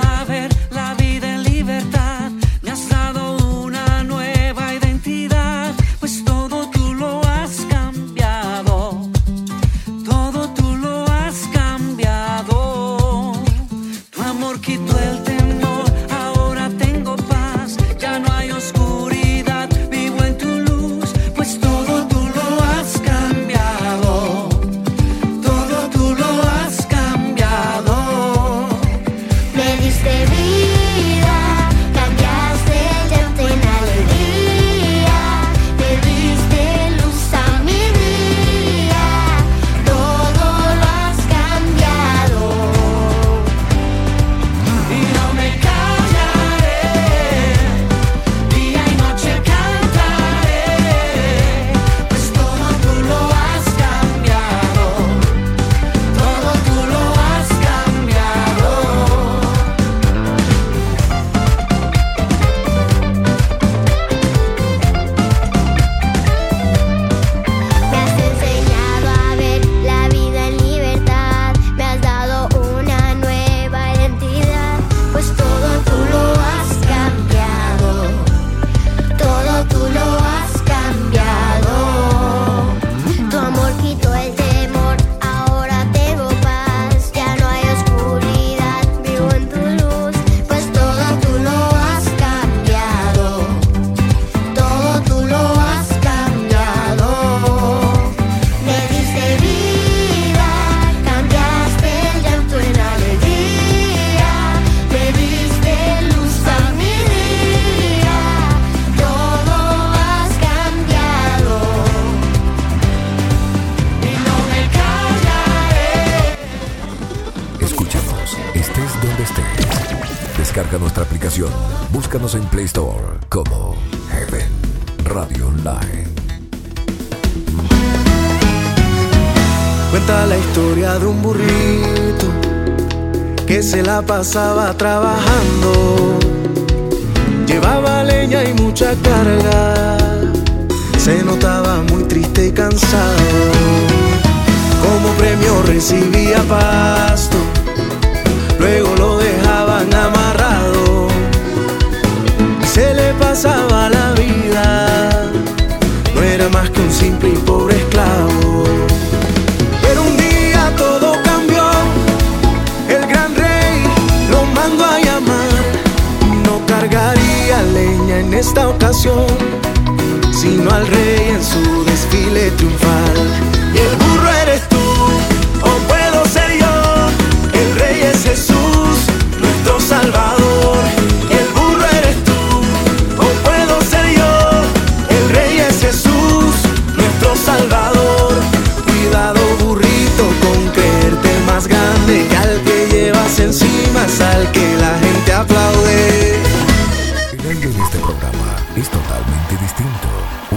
[134.14, 135.33] pasaba a trabajar.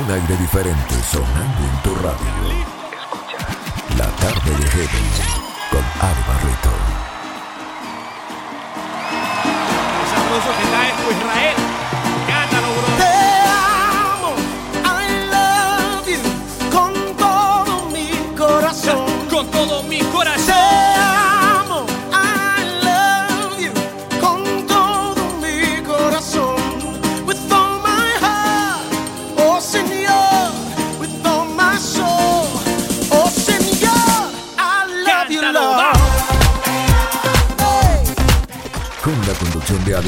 [0.07, 2.31] Un aire diferente sonando en tu radio.
[3.99, 5.07] La tarde de Heaven
[5.73, 6.71] con Ari Barreto.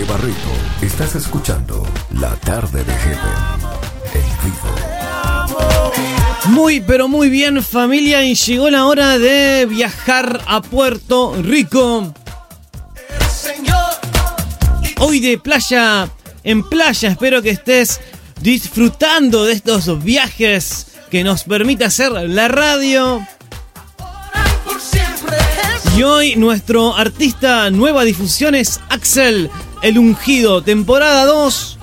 [0.05, 0.51] Barrito.
[0.83, 1.87] Estás escuchando
[2.21, 3.19] La Tarde de Heaven
[4.15, 4.75] en vivo.
[6.47, 8.25] Muy, pero muy bien, familia.
[8.25, 12.15] Y llegó la hora de viajar a Puerto Rico.
[14.99, 16.09] Hoy de playa
[16.45, 17.11] en playa.
[17.11, 18.01] Espero que estés
[18.41, 23.27] disfrutando de estos viajes que nos permite hacer la radio.
[25.99, 29.51] Y hoy nuestro artista nueva difusión es Axel
[29.83, 31.79] El Ungido, temporada 2.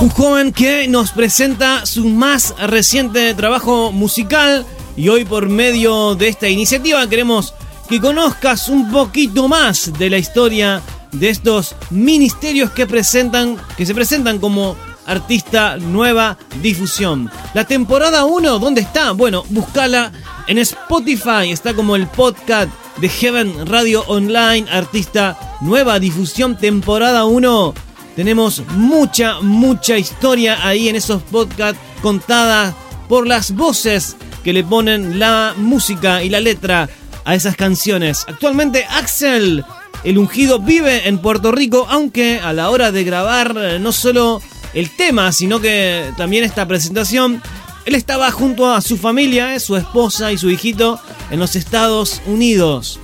[0.00, 6.26] Un joven que nos presenta su más reciente trabajo musical y hoy por medio de
[6.26, 7.54] esta iniciativa queremos
[7.88, 10.82] que conozcas un poquito más de la historia
[11.12, 14.76] de estos ministerios que presentan que se presentan como
[15.06, 17.30] artista nueva difusión.
[17.54, 19.12] La temporada 1, ¿dónde está?
[19.12, 20.10] Bueno, búscala
[20.48, 27.74] en Spotify, está como el podcast de Heaven Radio Online, artista nueva difusión, temporada 1.
[28.16, 32.74] Tenemos mucha, mucha historia ahí en esos podcasts contada
[33.08, 36.88] por las voces que le ponen la música y la letra
[37.26, 38.24] a esas canciones.
[38.26, 39.64] Actualmente Axel,
[40.02, 44.40] el ungido, vive en Puerto Rico, aunque a la hora de grabar eh, no solo
[44.72, 47.42] el tema, sino que también esta presentación,
[47.88, 51.00] él estaba junto a su familia, eh, su esposa y su hijito
[51.30, 53.00] en los Estados Unidos.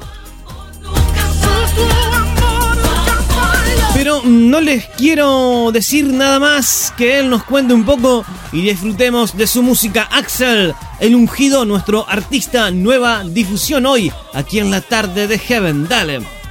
[3.95, 9.35] Pero no les quiero decir nada más que él nos cuente un poco y disfrutemos
[9.35, 10.07] de su música.
[10.13, 15.89] Axel, el ungido, nuestro artista nueva difusión hoy, aquí en la tarde de Heaven.
[15.89, 16.44] Dale.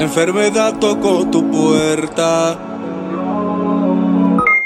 [0.00, 2.58] Enfermedad tocó tu puerta.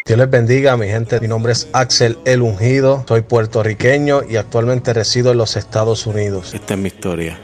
[0.06, 1.18] Dios les bendiga, mi gente.
[1.18, 3.04] Mi nombre es Axel El Ungido.
[3.08, 6.54] Soy puertorriqueño y actualmente resido en los Estados Unidos.
[6.54, 7.36] Esta es mi historia.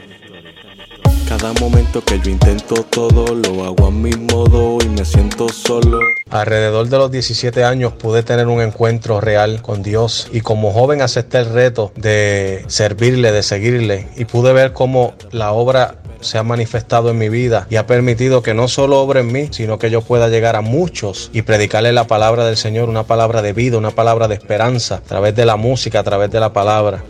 [1.27, 5.99] Cada momento que yo intento todo, lo hago a mi modo y me siento solo.
[6.29, 11.01] Alrededor de los 17 años pude tener un encuentro real con Dios y como joven
[11.01, 16.43] acepté el reto de servirle, de seguirle y pude ver cómo la obra se ha
[16.43, 19.89] manifestado en mi vida y ha permitido que no solo obre en mí, sino que
[19.89, 23.77] yo pueda llegar a muchos y predicarle la palabra del Señor, una palabra de vida,
[23.77, 27.03] una palabra de esperanza, a través de la música, a través de la palabra.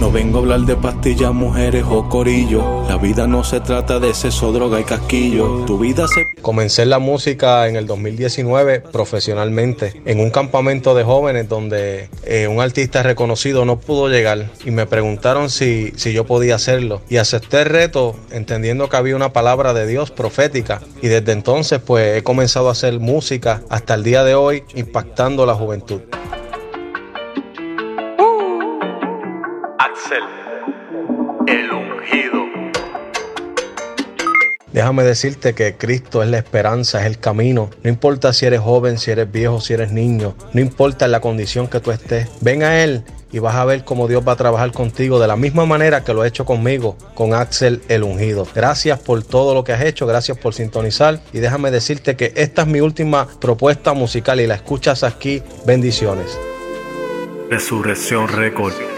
[0.00, 2.86] No vengo a hablar de pastillas, mujeres o corillo.
[2.88, 5.64] La vida no se trata de sexo, droga y casquillo.
[5.66, 11.04] Tu vida se Comencé en la música en el 2019 profesionalmente en un campamento de
[11.04, 16.24] jóvenes donde eh, un artista reconocido no pudo llegar y me preguntaron si, si yo
[16.24, 21.08] podía hacerlo y acepté el reto entendiendo que había una palabra de Dios profética y
[21.08, 25.54] desde entonces pues he comenzado a hacer música hasta el día de hoy impactando la
[25.54, 26.00] juventud.
[30.08, 30.24] Axel,
[31.46, 32.46] el ungido.
[34.72, 37.68] Déjame decirte que Cristo es la esperanza, es el camino.
[37.82, 40.34] No importa si eres joven, si eres viejo, si eres niño.
[40.54, 42.26] No importa en la condición que tú estés.
[42.40, 45.36] Ven a Él y vas a ver cómo Dios va a trabajar contigo de la
[45.36, 48.46] misma manera que lo ha hecho conmigo, con Axel el ungido.
[48.54, 51.20] Gracias por todo lo que has hecho, gracias por sintonizar.
[51.34, 55.42] Y déjame decirte que esta es mi última propuesta musical y la escuchas aquí.
[55.66, 56.38] Bendiciones.
[57.50, 58.97] Resurrección Record.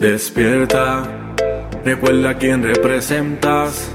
[0.00, 1.02] Despierta,
[1.84, 3.90] recuerda quién representas.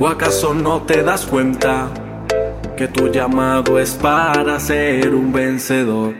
[0.00, 1.90] ¿O acaso no te das cuenta
[2.78, 6.14] que tu llamado es para ser un vencedor?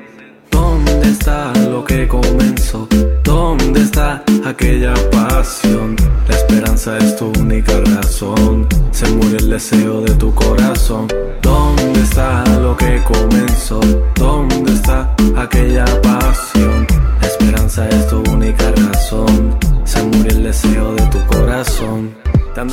[0.51, 2.87] ¿Dónde está lo que comenzó?
[3.25, 5.97] ¿Dónde está aquella pasión?
[6.29, 8.69] La esperanza es tu única razón.
[8.91, 11.09] Se muere el deseo de tu corazón.
[11.41, 13.81] ¿Dónde está lo que comenzó?
[14.17, 16.54] ¿Dónde está aquella pasión?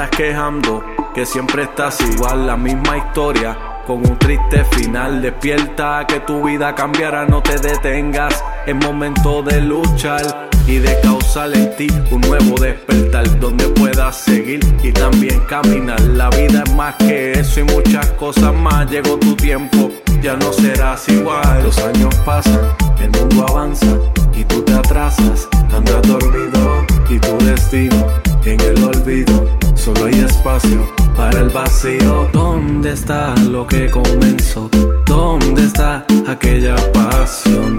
[0.09, 0.83] Quejando
[1.13, 3.57] que siempre estás igual, la misma historia.
[3.85, 8.43] Con un triste final, despierta que tu vida cambiará, no te detengas.
[8.65, 14.59] Es momento de luchar y de causar en ti un nuevo despertar donde puedas seguir
[14.83, 15.99] y también caminar.
[16.01, 18.89] La vida es más que eso y muchas cosas más.
[18.89, 19.91] Llegó tu tiempo,
[20.21, 21.63] ya no serás igual.
[21.63, 22.61] Los años pasan,
[22.99, 23.97] el mundo avanza
[24.35, 25.49] y tú te atrasas.
[25.73, 29.47] Andas dormido y tu destino en el olvido.
[29.75, 32.29] Solo hay espacio para el vacío.
[32.33, 34.69] ¿Dónde está lo que comenzó?
[35.05, 37.77] ¿Dónde está aquella pasión?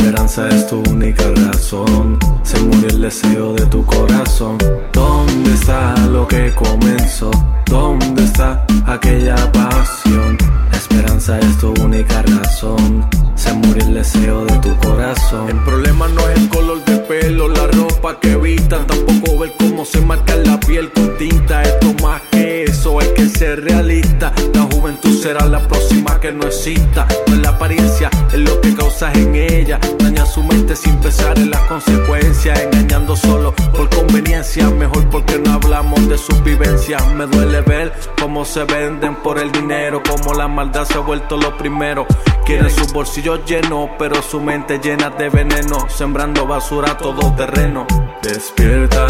[0.00, 2.18] Esperanza es tu única razón.
[2.42, 4.56] Se murió el deseo de tu corazón.
[4.92, 7.30] ¿Dónde está lo que comenzó?
[7.66, 10.38] ¿Dónde está aquella pasión?
[10.72, 13.06] Esperanza es tu única razón.
[13.34, 15.50] Se murió el deseo de tu corazón.
[15.50, 18.86] El problema no es el color de pelo, la ropa que vistan.
[18.86, 21.62] Tampoco ver cómo se marca la piel con tinta.
[21.62, 24.32] Esto más que eso, hay que ser realista.
[24.54, 27.06] La juventud será la próxima que no exista.
[27.26, 29.78] No es la apariencia, es lo que causas en ella.
[29.98, 32.60] Daña su mente sin pensar en las consecuencias.
[32.60, 34.68] Engañando solo por conveniencia.
[34.70, 37.06] Mejor porque no hablamos de sus vivencias.
[37.14, 40.02] Me duele ver cómo se venden por el dinero.
[40.08, 42.06] Cómo la maldad se ha vuelto lo primero.
[42.44, 45.88] Quieren sus bolsillos llenos, pero su mente llena de veneno.
[45.88, 47.86] Sembrando basura a todo terreno.
[48.22, 49.06] Despierta,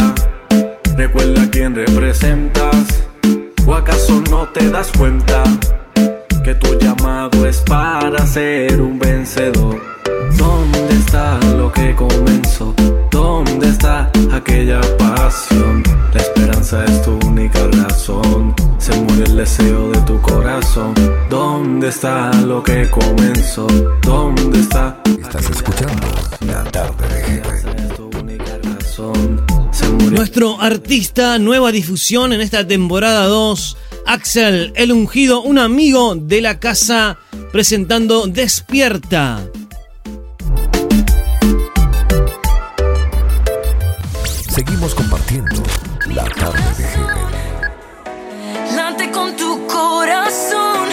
[0.95, 3.10] recuerda quién representas.
[3.65, 5.43] ¿O acaso no te das cuenta
[6.43, 9.81] que tu llamado es para ser un vencedor?
[10.37, 12.73] ¿Dónde está lo que comenzó?
[13.11, 15.83] ¿Dónde está aquella pasión?
[16.13, 18.53] La esperanza es tu única razón.
[18.79, 20.93] Se muere el deseo de tu corazón.
[21.29, 23.67] ¿Dónde está lo que comenzó?
[24.01, 24.97] ¿Dónde está?
[25.05, 26.07] Estás escuchando
[26.47, 27.61] La Tarde de Heaven.
[29.99, 36.59] Nuestro artista, nueva difusión en esta temporada 2, Axel El Ungido, un amigo de la
[36.59, 37.17] casa,
[37.51, 39.41] presentando Despierta.
[44.49, 45.63] Seguimos compartiendo
[46.13, 48.75] La Tarde de.
[48.75, 50.89] Late con tu corazón.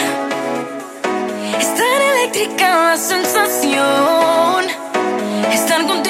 [1.59, 4.65] Es tan eléctrica la sensación.
[5.51, 6.08] Estar contigo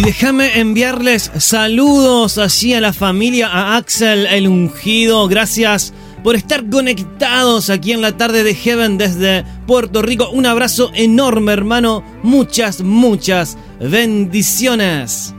[0.00, 5.28] Y déjame enviarles saludos allí a la familia, a Axel el Ungido.
[5.28, 5.92] Gracias
[6.24, 10.30] por estar conectados aquí en la tarde de Heaven desde Puerto Rico.
[10.30, 12.02] Un abrazo enorme, hermano.
[12.22, 15.34] Muchas, muchas bendiciones.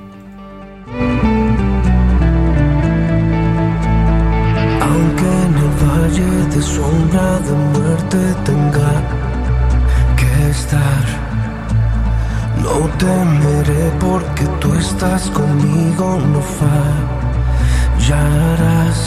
[4.79, 8.93] Aunque en el valle de sombra de muerte tenga
[10.17, 11.20] que estar,
[12.72, 16.41] no temeré porque tú estás conmigo, no
[17.99, 18.99] fallarás.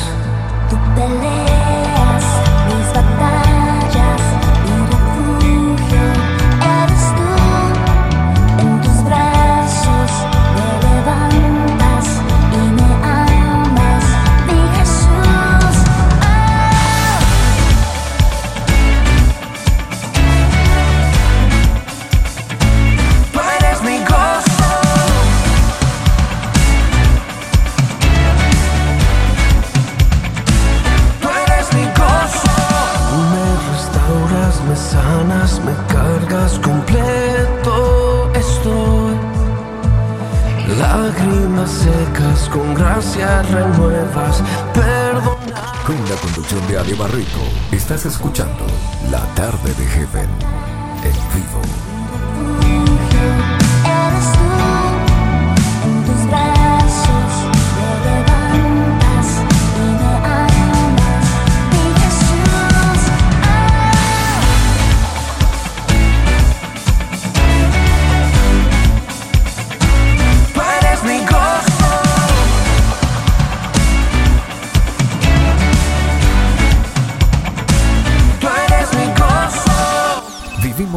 [0.68, 1.53] Tú peleas
[46.50, 47.40] De Ale Barreto,
[47.72, 48.66] estás escuchando
[49.10, 50.28] La Tarde de Heaven.
[51.02, 51.60] En vivo.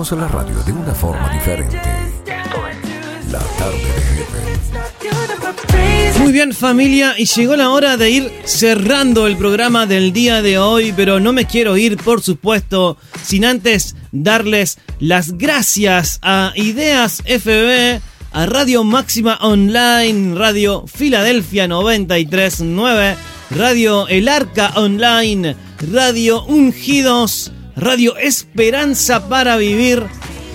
[0.09, 1.81] Vivimos la radio de una forma diferente.
[3.29, 4.25] La Tarde de
[5.03, 6.21] Heaven.
[6.23, 10.59] Muy bien familia, y llegó la hora de ir cerrando el programa del día de
[10.59, 17.21] hoy, pero no me quiero ir, por supuesto, sin antes darles las gracias a Ideas
[17.25, 17.99] FB,
[18.31, 23.17] a Radio Máxima Online, Radio Filadelfia 939,
[23.51, 25.57] Radio El Arca Online,
[25.91, 30.03] Radio Ungidos, Radio Esperanza para Vivir,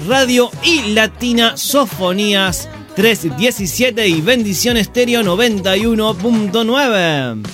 [0.08, 7.46] Radio y Latina Sofonías 317 y Bendición Estéreo 91.9.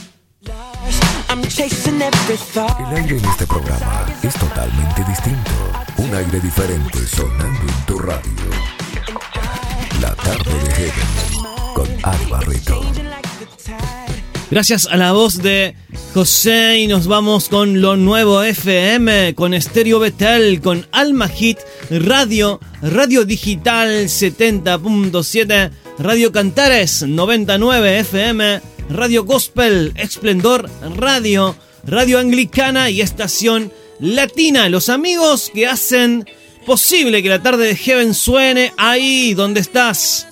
[2.78, 5.50] El aire en este programa es totalmente distinto.
[5.98, 8.32] Un aire diferente sonando en tu radio.
[10.00, 11.08] La Tarde de Heaven
[11.74, 12.80] con Ale Barreto.
[14.50, 15.74] Gracias a la voz de
[16.14, 21.58] José y nos vamos con lo nuevo FM, con Estéreo Betel, con Alma Hit
[21.90, 31.54] Radio, Radio Digital 70.7, Radio Cantares 99 FM, Radio Gospel, Esplendor Radio,
[31.84, 33.70] Radio Anglicana y Estación
[34.00, 34.70] Latina.
[34.70, 36.24] Los amigos que hacen
[36.64, 40.26] posible que la tarde de Heaven suene ahí donde estás.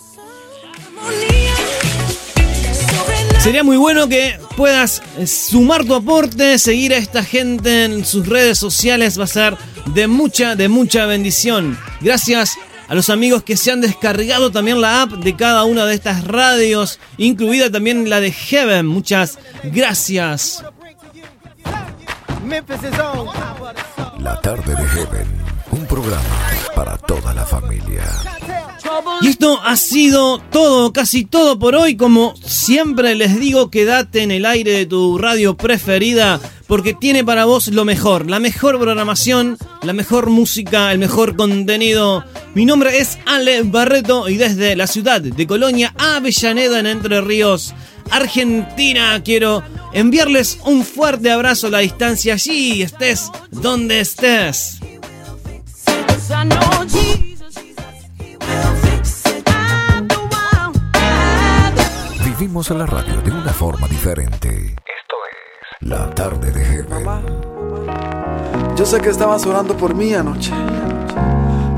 [3.46, 8.26] Sería muy bueno que puedas eh, sumar tu aporte, seguir a esta gente en sus
[8.26, 9.56] redes sociales, va a ser
[9.94, 11.78] de mucha, de mucha bendición.
[12.00, 12.58] Gracias
[12.88, 16.24] a los amigos que se han descargado también la app de cada una de estas
[16.24, 18.84] radios, incluida también la de Heaven.
[18.84, 20.64] Muchas gracias.
[24.18, 28.04] La tarde de Heaven, un programa para toda la familia.
[29.20, 31.96] Y esto ha sido todo, casi todo por hoy.
[31.96, 37.44] Como siempre les digo, quédate en el aire de tu radio preferida porque tiene para
[37.44, 42.24] vos lo mejor, la mejor programación, la mejor música, el mejor contenido.
[42.54, 47.74] Mi nombre es Ale Barreto y desde la ciudad de Colonia, Avellaneda, en Entre Ríos,
[48.10, 49.62] Argentina, quiero
[49.92, 54.80] enviarles un fuerte abrazo a la distancia allí, estés donde estés.
[62.24, 64.48] Vivimos la radio de una forma diferente.
[64.48, 67.06] Esto es La tarde de Heaven.
[68.76, 70.50] Yo sé que estabas orando por mí anoche.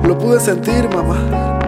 [0.04, 1.58] Lo pude sentir, mamá.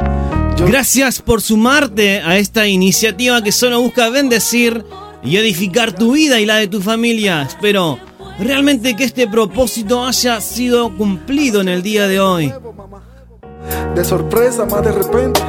[0.57, 4.87] Gracias por sumarte a esta iniciativa que solo busca bendecir
[5.23, 7.43] y edificar tu vida y la de tu familia.
[7.43, 7.99] Espero
[8.41, 12.53] realmente que este propósito haya sido cumplido en el día de hoy.
[13.95, 15.41] De sorpresa, más de repente.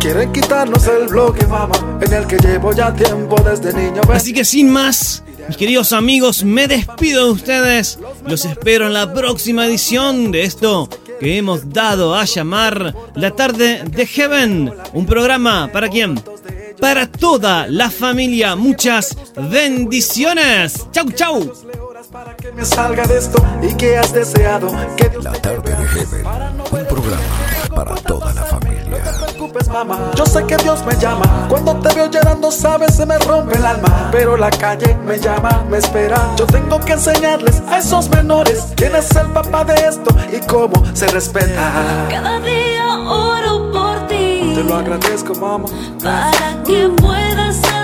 [0.00, 4.02] Quieren quitarnos el bloque, mamá, en el que llevo ya tiempo desde niño.
[4.12, 7.98] Así que sin más, mis queridos amigos, me despido de ustedes.
[8.26, 10.88] Los espero en la próxima edición de esto
[11.18, 14.72] que hemos dado a llamar La tarde de Heaven.
[14.92, 16.20] Un programa para quién?
[16.80, 18.54] Para toda la familia.
[18.54, 19.16] Muchas
[19.50, 20.86] bendiciones.
[20.92, 21.52] Chau, chau.
[22.38, 26.26] Que me salga de esto y que has deseado que Dios La tarde de Heaven,
[26.70, 27.24] un programa
[27.74, 29.02] para toda la familia.
[29.24, 30.12] preocupes, mamá.
[30.14, 31.46] Yo sé que Dios me llama.
[31.48, 34.08] Cuando te veo llorando, sabes, se me rompe el alma.
[34.12, 36.16] Pero la calle me llama, me espera.
[36.36, 40.80] Yo tengo que enseñarles a esos menores quién es el papá de esto y cómo
[40.94, 42.06] se respeta.
[42.08, 44.52] Cada día oro por ti.
[44.54, 45.68] Te lo agradezco, mamá.
[46.00, 47.75] Para que puedas.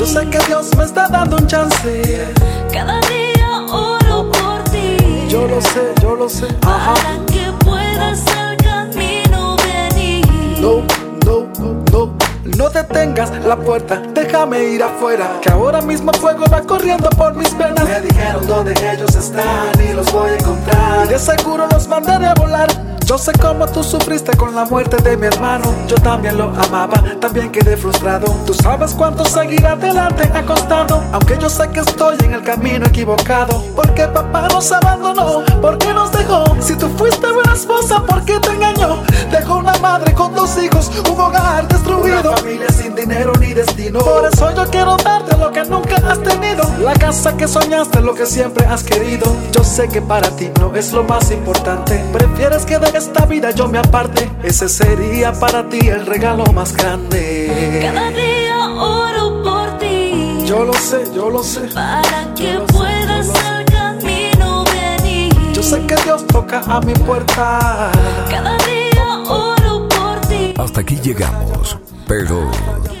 [0.00, 2.32] Yo sé que Dios me está dando un chance.
[2.72, 4.96] Cada día oro por ti.
[5.28, 6.46] Yo lo sé, yo lo sé.
[6.66, 6.94] Ajá.
[6.94, 10.26] Para que puedas al camino venir.
[10.58, 10.84] No,
[11.26, 11.46] no,
[11.92, 12.16] no.
[12.56, 15.38] No detengas la puerta, déjame ir afuera.
[15.42, 17.86] Que ahora mismo fuego va corriendo por mis venas.
[17.86, 21.08] Me dijeron dónde ellos están y los voy a encontrar.
[21.08, 22.89] De seguro los mandaré a volar.
[23.10, 25.74] Yo sé cómo tú sufriste con la muerte de mi hermano.
[25.88, 28.32] Yo también lo amaba, también quedé frustrado.
[28.46, 31.02] Tú sabes cuánto seguir adelante ha costado.
[31.10, 33.64] Aunque yo sé que estoy en el camino equivocado.
[33.74, 36.44] Porque papá nos abandonó, ¿por qué nos dejó?
[36.60, 39.02] Si tú fuiste buena esposa, ¿por qué te engañó?
[39.32, 42.30] Dejó una madre con dos hijos, un hogar destruido.
[42.30, 43.98] Una familia sin dinero ni destino.
[43.98, 46.62] Por eso yo quiero darte lo que nunca has tenido.
[46.78, 49.34] La casa que soñaste, lo que siempre has querido.
[49.50, 52.04] Yo sé que para ti no es lo más importante.
[52.12, 54.30] Prefieres que de esta vida yo me aparte.
[54.42, 57.80] Ese sería para ti el regalo más grande.
[57.82, 60.44] Cada día oro por ti.
[60.44, 61.62] Yo lo sé, yo lo sé.
[61.74, 65.34] Para que puedas al camino venir.
[65.54, 67.90] Yo sé que Dios toca a mi puerta.
[68.28, 70.52] Cada día oro por ti.
[70.58, 72.50] Hasta aquí llegamos, pero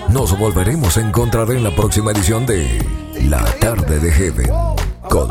[0.08, 2.82] nos volveremos a encontrar en la próxima edición de
[3.28, 4.50] La tarde de Heaven
[5.10, 5.28] con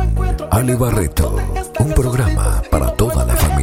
[0.52, 1.38] Ale Barreto,
[1.80, 3.59] un programa para toda la familia.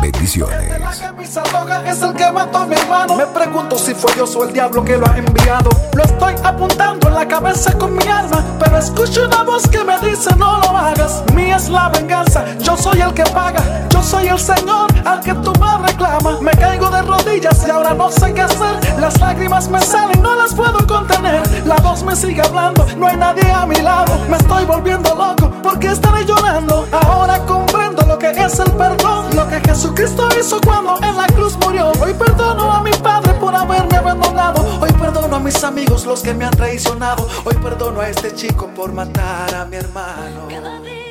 [0.00, 1.02] Bendiciones.
[1.18, 3.16] Mi Salvoga es el que mató a mi hermano.
[3.16, 5.70] Me pregunto si fue Dios o el diablo que lo ha enviado.
[5.94, 8.44] Lo estoy apuntando en la cabeza con mi alma.
[8.58, 11.22] Pero escucho una voz que me dice: No lo hagas.
[11.34, 12.44] Mía es la venganza.
[12.58, 13.62] Yo soy el que paga.
[13.90, 16.40] Yo soy el Señor al que tu madre reclama.
[16.40, 19.00] Me caigo de rodillas y ahora no sé qué hacer.
[19.00, 21.42] Las lágrimas me salen, no las puedo contener.
[21.66, 22.86] La voz me sigue hablando.
[22.96, 24.18] No hay nadie a mi lado.
[24.28, 26.86] Me estoy volviendo loco porque estaré llorando.
[26.92, 29.01] Ahora comprendo lo que es el perdón.
[29.34, 31.92] Lo que Jesucristo hizo cuando en la cruz murió.
[32.00, 34.64] Hoy perdono a mi padre por haberme abandonado.
[34.80, 37.28] Hoy perdono a mis amigos los que me han traicionado.
[37.44, 41.01] Hoy perdono a este chico por matar a mi hermano.